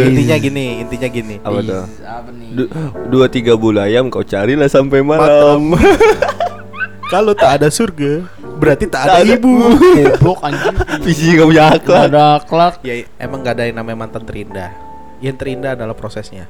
[0.05, 1.83] Intinya gini Intinya gini apa Is, tuh?
[1.99, 2.49] Apa nih?
[2.53, 2.71] Du-
[3.09, 5.73] dua tiga bulayam kau carilah sampai malam.
[7.07, 8.27] Kalau tak ada surga
[8.57, 9.33] Berarti tak ada Tak ada.
[9.33, 9.51] ibu
[10.13, 10.75] Goblok anjing.
[11.05, 12.03] Visi gak punya Nggak akhlak.
[12.05, 12.73] ada akhlak.
[12.81, 14.69] Ya emang gak ada yang namanya mantan terindah
[15.17, 16.45] Yang terindah adalah prosesnya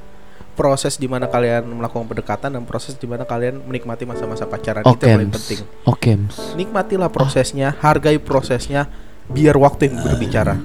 [0.58, 4.98] Proses di mana kalian melakukan pendekatan Dan proses di mana kalian menikmati masa-masa pacaran Itu
[4.98, 5.06] Oke.
[5.06, 6.12] yang paling penting Oke.
[6.58, 8.90] Nikmatilah prosesnya Hargai prosesnya
[9.30, 10.58] Biar waktu yang berbicara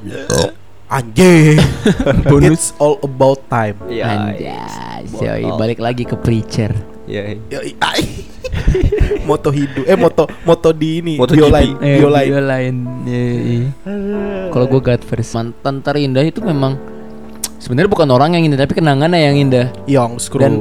[0.88, 1.61] Anjing
[2.49, 4.32] It's all about time Iya.
[4.32, 6.72] Anjas, yoi, balik lagi ke preacher.
[7.09, 7.40] Yoi,
[7.80, 8.05] ai.
[9.28, 11.74] moto hidup eh moto moto di ini Moto biolain.
[11.80, 12.74] Eh, biolain lain.
[14.53, 15.32] Kalau gue God first.
[15.32, 16.76] Mantan terindah itu memang
[17.63, 19.67] sebenarnya bukan orang yang indah tapi kenangannya yang indah.
[19.87, 20.53] Young screw Dan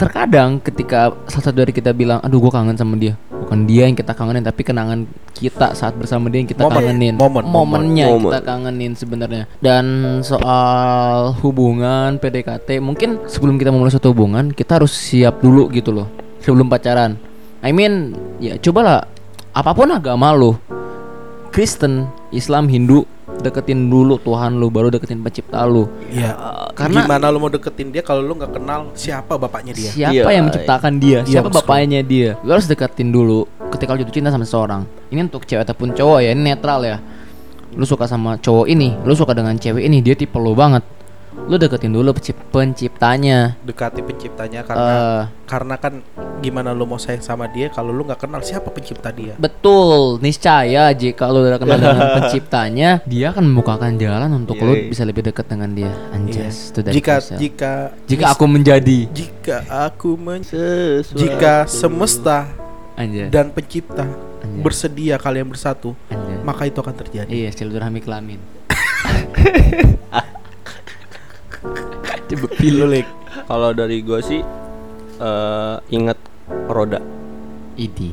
[0.00, 3.92] terkadang ketika salah satu dari kita bilang, aduh gue kangen sama dia, bukan dia yang
[3.92, 5.04] kita kangenin tapi kenangan
[5.36, 6.76] kita saat bersama dia yang kita Momen.
[6.80, 8.32] kangenin, Momen, momennya yang momen.
[8.32, 9.44] kita kangenin sebenarnya.
[9.60, 9.84] Dan
[10.24, 16.08] soal hubungan PDKT, mungkin sebelum kita memulai suatu hubungan kita harus siap dulu gitu loh
[16.40, 17.20] sebelum pacaran.
[17.60, 19.04] I mean, ya cobalah
[19.52, 20.56] apa pun agama lo,
[21.50, 23.02] Kristen, Islam, Hindu,
[23.38, 25.86] deketin dulu Tuhan lu baru deketin pencipta lu.
[26.08, 26.34] ya
[26.74, 30.30] karena- gimana lu mau deketin dia kalau lu nggak kenal siapa bapaknya dia Siapa Iya.
[30.32, 31.18] yang menciptakan dia?
[31.22, 32.30] Iya, Siapa bapaknya dia?
[32.40, 34.82] Lu harus deketin dulu ketika lu jatuh cinta sama seseorang.
[35.08, 36.98] Ini untuk cewek ataupun cowok ya, ini netral ya.
[37.70, 40.82] Lu suka sama cowok ini, lu suka dengan cewek ini, dia tipe lu banget.
[41.46, 43.54] Lu deketin dulu pencip- penciptanya.
[43.62, 46.02] dekati penciptanya karena Eh, karena kan
[46.38, 50.92] gimana lu mau sayang sama dia kalau lu nggak kenal siapa pencipta dia betul, niscaya
[50.92, 54.88] jika lu udah kenal dengan penciptanya, dia akan membukakan jalan untuk lu Yoi.
[54.88, 55.90] bisa lebih dekat dengan dia.
[56.10, 57.72] Anjas, itu dari jika jika
[58.04, 61.16] jika aku menjadi jika aku men Sesuatu.
[61.16, 62.46] jika semesta
[62.94, 63.30] Anjas.
[63.30, 64.62] dan pencipta Anjas.
[64.62, 66.40] bersedia kalian bersatu Anjas.
[66.42, 68.40] maka itu akan terjadi Iya, silaturahmi kelamin.
[72.28, 73.06] Coba Lu, Lik.
[73.44, 74.40] Kalau dari gua sih
[75.18, 76.18] eh inget
[76.66, 77.00] roda.
[77.74, 78.12] Idi.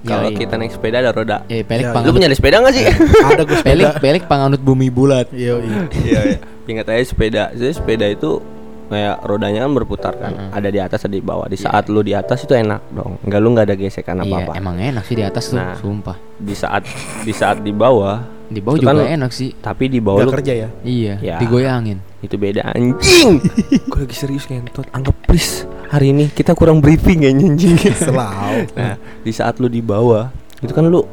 [0.00, 1.44] Kalau kita naik sepeda ada roda.
[1.46, 2.84] Eh, pelik Lu punya sepeda gak sih?
[2.88, 5.28] ada gue Pelik, sepeda pelik panganut bumi bulat.
[5.30, 5.68] Yoi.
[6.00, 6.36] Iya, iya.
[6.64, 7.42] Ingat aja sepeda.
[7.52, 8.40] Jadi sepeda itu
[8.84, 10.32] kayak rodanya kan berputar kan.
[10.32, 10.48] Mm-mm.
[10.50, 11.44] Ada di atas ada di bawah.
[11.44, 13.20] Di saat lu di atas itu enak dong.
[13.20, 14.52] Enggak lu nggak ada gesekan Iya, apa-apa.
[14.56, 15.76] emang enak sih di atas tuh, Nah.
[15.76, 16.16] sumpah.
[16.36, 16.82] Di saat
[17.20, 19.50] di saat di bawah, Di bawah Itu juga kan- enak sih.
[19.54, 21.36] tapi di bawah Gak lu kerja ya Iya, Ya.
[21.38, 21.98] digoyangin.
[22.20, 23.36] itu beda anjing.
[23.90, 24.88] Gue lagi serius ngentot.
[24.90, 27.76] Anggap please hari ini kita kurang briefing ya anjing.
[27.98, 30.28] Selalu Nah, di saat lu di bawah,
[30.58, 31.04] itu kan lu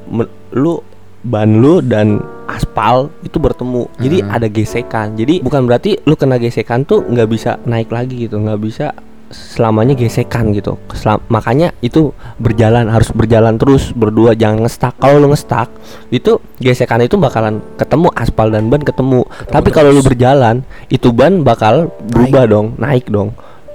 [0.52, 0.80] lu
[1.22, 3.92] ban lu dan aspal itu bertemu.
[3.96, 4.32] Jadi Hmm.
[4.32, 5.14] ada gesekan.
[5.14, 8.92] Jadi bukan berarti lu kena gesekan tuh nggak bisa naik lagi gitu, nggak bisa
[9.32, 10.76] selamanya gesekan gitu.
[10.92, 14.94] Selam- makanya itu berjalan harus berjalan terus berdua jangan ngestak.
[14.96, 15.72] Kalau lu ngestak,
[16.10, 19.24] itu gesekan itu bakalan ketemu aspal dan ban ketemu.
[19.46, 23.32] Tapi kalau lu berjalan, itu ban bakal berubah dong, naik dong.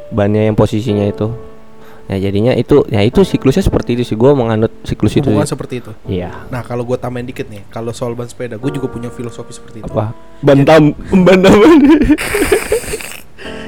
[0.07, 1.35] bannya yang posisinya itu
[2.07, 5.51] ya jadinya itu ya itu siklusnya seperti itu sih gue menganut siklus itu Hubungan sih.
[5.51, 5.91] seperti itu.
[6.07, 9.51] iya Nah kalau gue tambahin dikit nih, kalau soal ban sepeda, gue juga punya filosofi
[9.51, 9.91] seperti itu.
[9.91, 10.95] apa bantam
[11.27, 11.59] bantam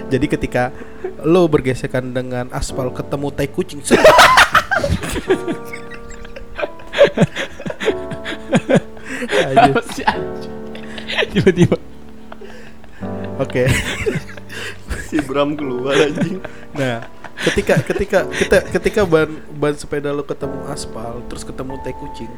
[0.09, 0.73] Jadi ketika
[1.25, 3.81] lo bergesekan dengan aspal ketemu tai kucing.
[11.33, 11.77] Tiba-tiba.
[13.39, 13.71] Oke.
[15.09, 16.43] si Bram keluar anjing
[16.77, 17.01] Nah,
[17.49, 22.29] ketika ketika kita ketika ban ban sepeda lo ketemu aspal, terus ketemu tai kucing,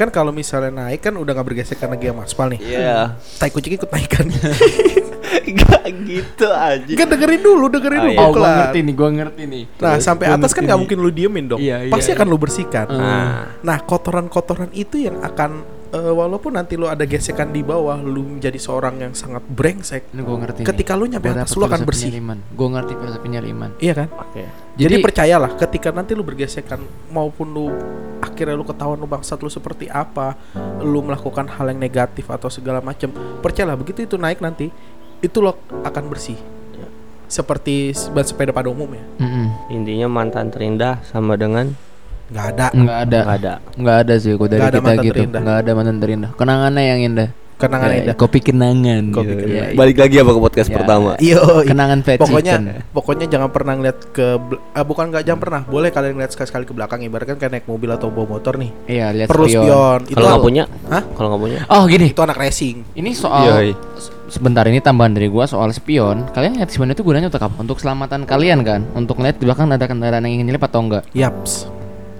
[0.00, 2.60] kan kalau misalnya naik kan udah nggak bergesekan lagi sama aspal nih.
[2.62, 4.26] iya Tai kucing ikut naik kan.
[5.30, 8.12] Gak gitu anjing kan dengerin dulu, dengerin Ah, dulu.
[8.14, 8.20] iya.
[8.20, 8.56] Oh, kelar.
[8.58, 9.64] ngerti nih, gua ngerti nih.
[9.78, 10.82] Nah, sampai atas kan nggak nih.
[10.82, 11.60] mungkin lu diemin dong.
[11.60, 12.16] Iya, iya, Pasti iya.
[12.18, 12.86] akan lu bersihkan.
[12.90, 13.28] nah
[13.60, 15.50] Nah, kotoran-kotoran itu yang akan
[15.90, 20.14] eh, walaupun nanti lu ada gesekan di bawah, lu menjadi seorang yang sangat brengsek.
[20.14, 20.62] Ini gua ngerti.
[20.62, 22.14] Ketika lu nyampe atas, lu akan bersih.
[22.54, 23.70] Gue ngerti filosofinya Liman.
[23.82, 24.08] Iya kan?
[24.10, 24.42] oke
[24.78, 26.78] Jadi, Jadi- percayalah, ketika nanti lu bergesekan
[27.10, 27.66] maupun lu
[28.22, 30.38] akhirnya lu ketahuan lu bangsat lu seperti apa,
[30.80, 33.10] lu melakukan hal yang negatif atau segala macam,
[33.42, 34.70] percayalah begitu itu naik nanti,
[35.20, 36.38] itu lo akan bersih.
[36.72, 36.88] Ya.
[37.26, 37.74] Seperti
[38.10, 39.04] ban sepeda pada umumnya.
[39.16, 39.70] Mm-mm.
[39.70, 41.72] intinya mantan terindah sama dengan
[42.28, 42.66] nggak ada.
[42.70, 43.18] Nggak ada.
[43.18, 45.14] nggak ada Nggak ada sih kok dari Nggak ada kita mantan gitu.
[45.14, 45.40] terindah.
[45.40, 46.30] Nggak ada mantan terindah.
[46.34, 47.30] Kenangannya yang indah.
[47.60, 48.14] Kenangan Ya, indah.
[48.16, 49.04] Kopi kenangan.
[49.12, 49.42] Kopi gitu.
[49.42, 49.52] kenangan.
[49.52, 49.76] Ya, ya.
[49.76, 50.74] balik lagi apa ke podcast Ya.
[50.74, 52.88] pertama Iyo, Kenangan fat pokoknya chicken.
[52.88, 54.26] pokoknya jangan pernah ngeliat ke
[54.72, 57.90] ah, bukan nggak jangan pernah boleh kalian ngeliat sekali-sekali ke belakang ibaratkan kayak naik mobil
[57.90, 59.60] atau bawa motor nih Iya, lihat perlu spion.
[59.60, 61.02] spion itu kalau nggak punya Hah?
[61.12, 62.06] kalau nggak punya Oh, gini.
[62.08, 63.70] itu anak racing Ini soal Yoi.
[64.30, 66.30] Se- sebentar ini tambahan dari gua soal spion.
[66.30, 67.58] Kalian lihat spion itu gunanya untuk apa?
[67.58, 68.86] Untuk keselamatan kalian kan?
[68.92, 71.02] Untuk ngeliat di belakang ada kendaraan yang ingin nyelip atau enggak?
[71.12, 71.66] yaps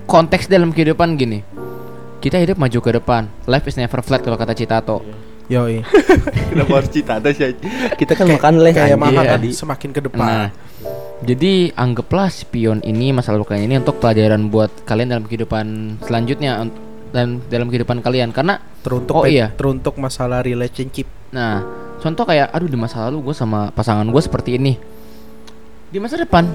[0.05, 1.47] Konteks dalam kehidupan gini.
[2.19, 3.31] Kita hidup maju ke depan.
[3.45, 5.01] Life is never flat kalau kata Citato.
[5.47, 5.83] yoi
[6.55, 7.59] kenapa harus cita sih
[7.97, 9.03] kita kan makan leh kayak anjing.
[9.03, 9.31] mama Iya.
[9.35, 10.47] kan semakin ke depan Nah,
[11.21, 15.67] jadi anggaplah spion ini masalah luka ini untuk pelajaran buat kalian dalam kehidupan
[16.01, 16.55] selanjutnya
[17.11, 19.51] dan dalam kehidupan kalian karena teruntuk Oh, iya.
[19.51, 21.67] teruntuk masalah relationship Nah,
[22.01, 24.74] contoh kayak, aduh di masa lalu gue sama pasangan gue seperti ini.
[25.90, 26.48] Di masa depan,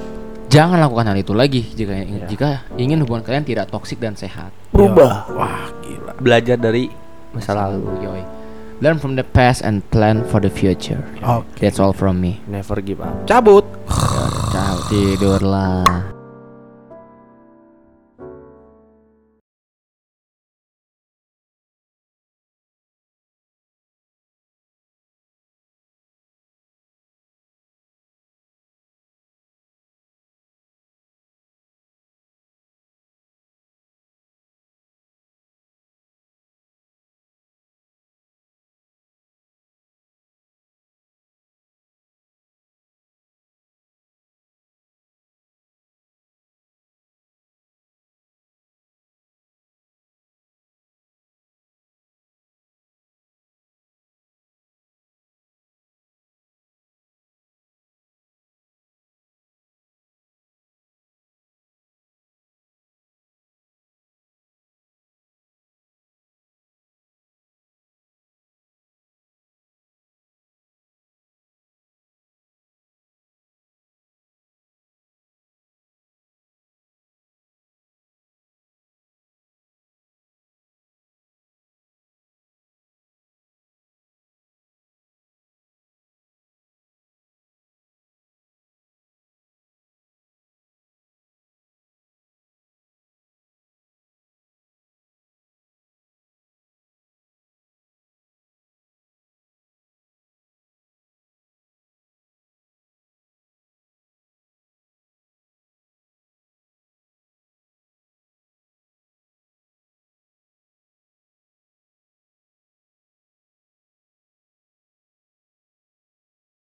[0.50, 1.94] jangan lakukan hal itu lagi jika
[2.28, 4.50] jika ingin hubungan kalian tidak toksik dan sehat.
[4.72, 6.92] berubah wah gila belajar dari
[7.32, 8.24] masa lalu Yoi.
[8.84, 11.00] Learn from the past and plan for the future.
[11.24, 12.44] oke That's all from me.
[12.48, 13.64] never give up cabut
[14.56, 16.15] Ciao, tidurlah.